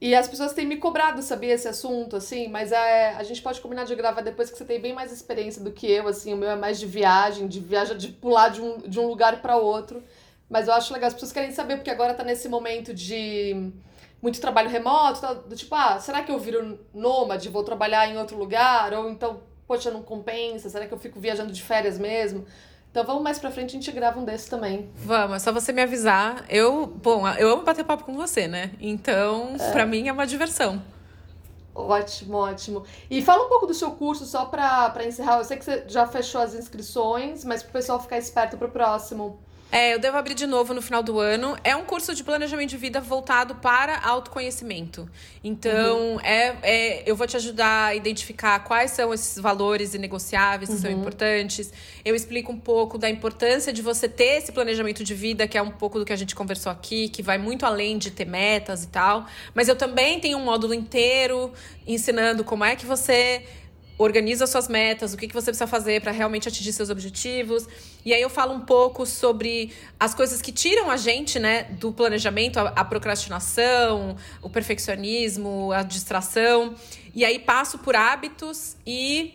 [0.00, 3.60] E as pessoas têm me cobrado saber esse assunto, assim, mas é, a gente pode
[3.60, 6.36] combinar de gravar depois que você tem bem mais experiência do que eu, assim, o
[6.36, 9.56] meu é mais de viagem, de viagem, de pular de um, de um lugar para
[9.56, 10.04] outro.
[10.48, 13.72] Mas eu acho legal, as pessoas querem saber, porque agora tá nesse momento de
[14.22, 18.16] muito trabalho remoto, tá, do tipo, ah, será que eu viro nômade, vou trabalhar em
[18.18, 18.94] outro lugar?
[18.94, 22.46] Ou então, poxa, não compensa, será que eu fico viajando de férias mesmo?
[22.90, 24.88] Então vamos mais pra frente, a gente grava um desses também.
[24.96, 26.44] Vamos, é só você me avisar.
[26.48, 28.72] Eu, bom, eu amo bater papo com você, né?
[28.80, 30.82] Então, pra mim é uma diversão.
[31.74, 32.84] Ótimo, ótimo.
[33.08, 35.38] E fala um pouco do seu curso, só pra, pra encerrar.
[35.38, 39.38] Eu sei que você já fechou as inscrições, mas pro pessoal ficar esperto pro próximo.
[39.70, 41.56] É, eu devo abrir de novo no final do ano.
[41.62, 45.08] É um curso de planejamento de vida voltado para autoconhecimento.
[45.44, 46.20] Então, uhum.
[46.20, 50.82] é, é, eu vou te ajudar a identificar quais são esses valores inegociáveis que uhum.
[50.82, 51.70] são importantes.
[52.02, 55.62] Eu explico um pouco da importância de você ter esse planejamento de vida, que é
[55.62, 58.84] um pouco do que a gente conversou aqui, que vai muito além de ter metas
[58.84, 59.26] e tal.
[59.54, 61.52] Mas eu também tenho um módulo inteiro
[61.86, 63.44] ensinando como é que você
[63.98, 67.66] organiza suas metas, o que, que você precisa fazer para realmente atingir seus objetivos.
[68.04, 71.92] E aí eu falo um pouco sobre as coisas que tiram a gente, né, do
[71.92, 76.76] planejamento, a, a procrastinação, o perfeccionismo, a distração.
[77.14, 79.34] E aí passo por hábitos e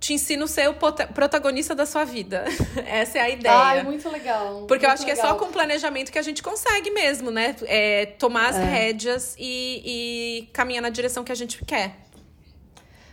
[0.00, 2.44] te ensino a ser o protagonista da sua vida.
[2.84, 3.54] Essa é a ideia.
[3.54, 4.64] Ai, muito legal.
[4.66, 5.16] Porque muito eu acho legal.
[5.16, 7.54] que é só com planejamento que a gente consegue mesmo, né?
[7.66, 8.64] É, tomar as é.
[8.64, 11.94] rédeas e, e caminhar na direção que a gente quer.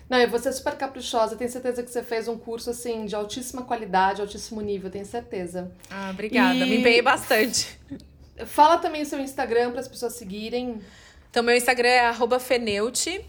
[0.10, 1.36] Não, e você é super caprichosa.
[1.36, 5.72] Tenho certeza que você fez um curso, assim, de altíssima qualidade, altíssimo nível, tenho certeza.
[5.90, 6.56] Ah, obrigada.
[6.56, 6.70] E...
[6.70, 7.80] Me empenhei bastante.
[8.46, 10.82] Fala também o seu Instagram para as pessoas seguirem.
[11.30, 13.24] Então, meu Instagram é feneute.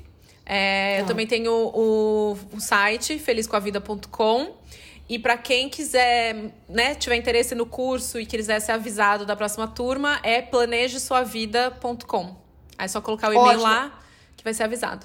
[0.47, 1.01] É, ah.
[1.01, 4.59] Eu também tenho o, o site felizcoavida.com.
[5.07, 9.67] E para quem quiser, né, tiver interesse no curso e quiser ser avisado da próxima
[9.67, 12.37] turma, é planejesuavida.com.
[12.79, 13.63] Aí é só colocar o e-mail Ótimo.
[13.65, 14.01] lá
[14.37, 15.05] que vai ser avisado.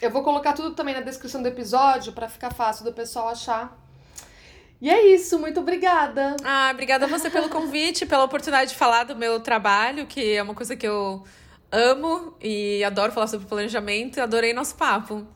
[0.00, 3.76] Eu vou colocar tudo também na descrição do episódio para ficar fácil do pessoal achar.
[4.80, 6.36] E é isso, muito obrigada.
[6.44, 10.42] Ah, obrigada a você pelo convite, pela oportunidade de falar do meu trabalho, que é
[10.42, 11.24] uma coisa que eu
[11.72, 14.20] amo e adoro falar sobre planejamento.
[14.20, 15.26] Adorei nosso papo.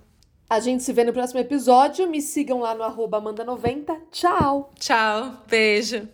[0.49, 2.09] A gente se vê no próximo episódio.
[2.09, 3.97] Me sigam lá no arroba Amanda90.
[4.13, 4.71] Tchau!
[4.79, 6.09] Tchau, beijo.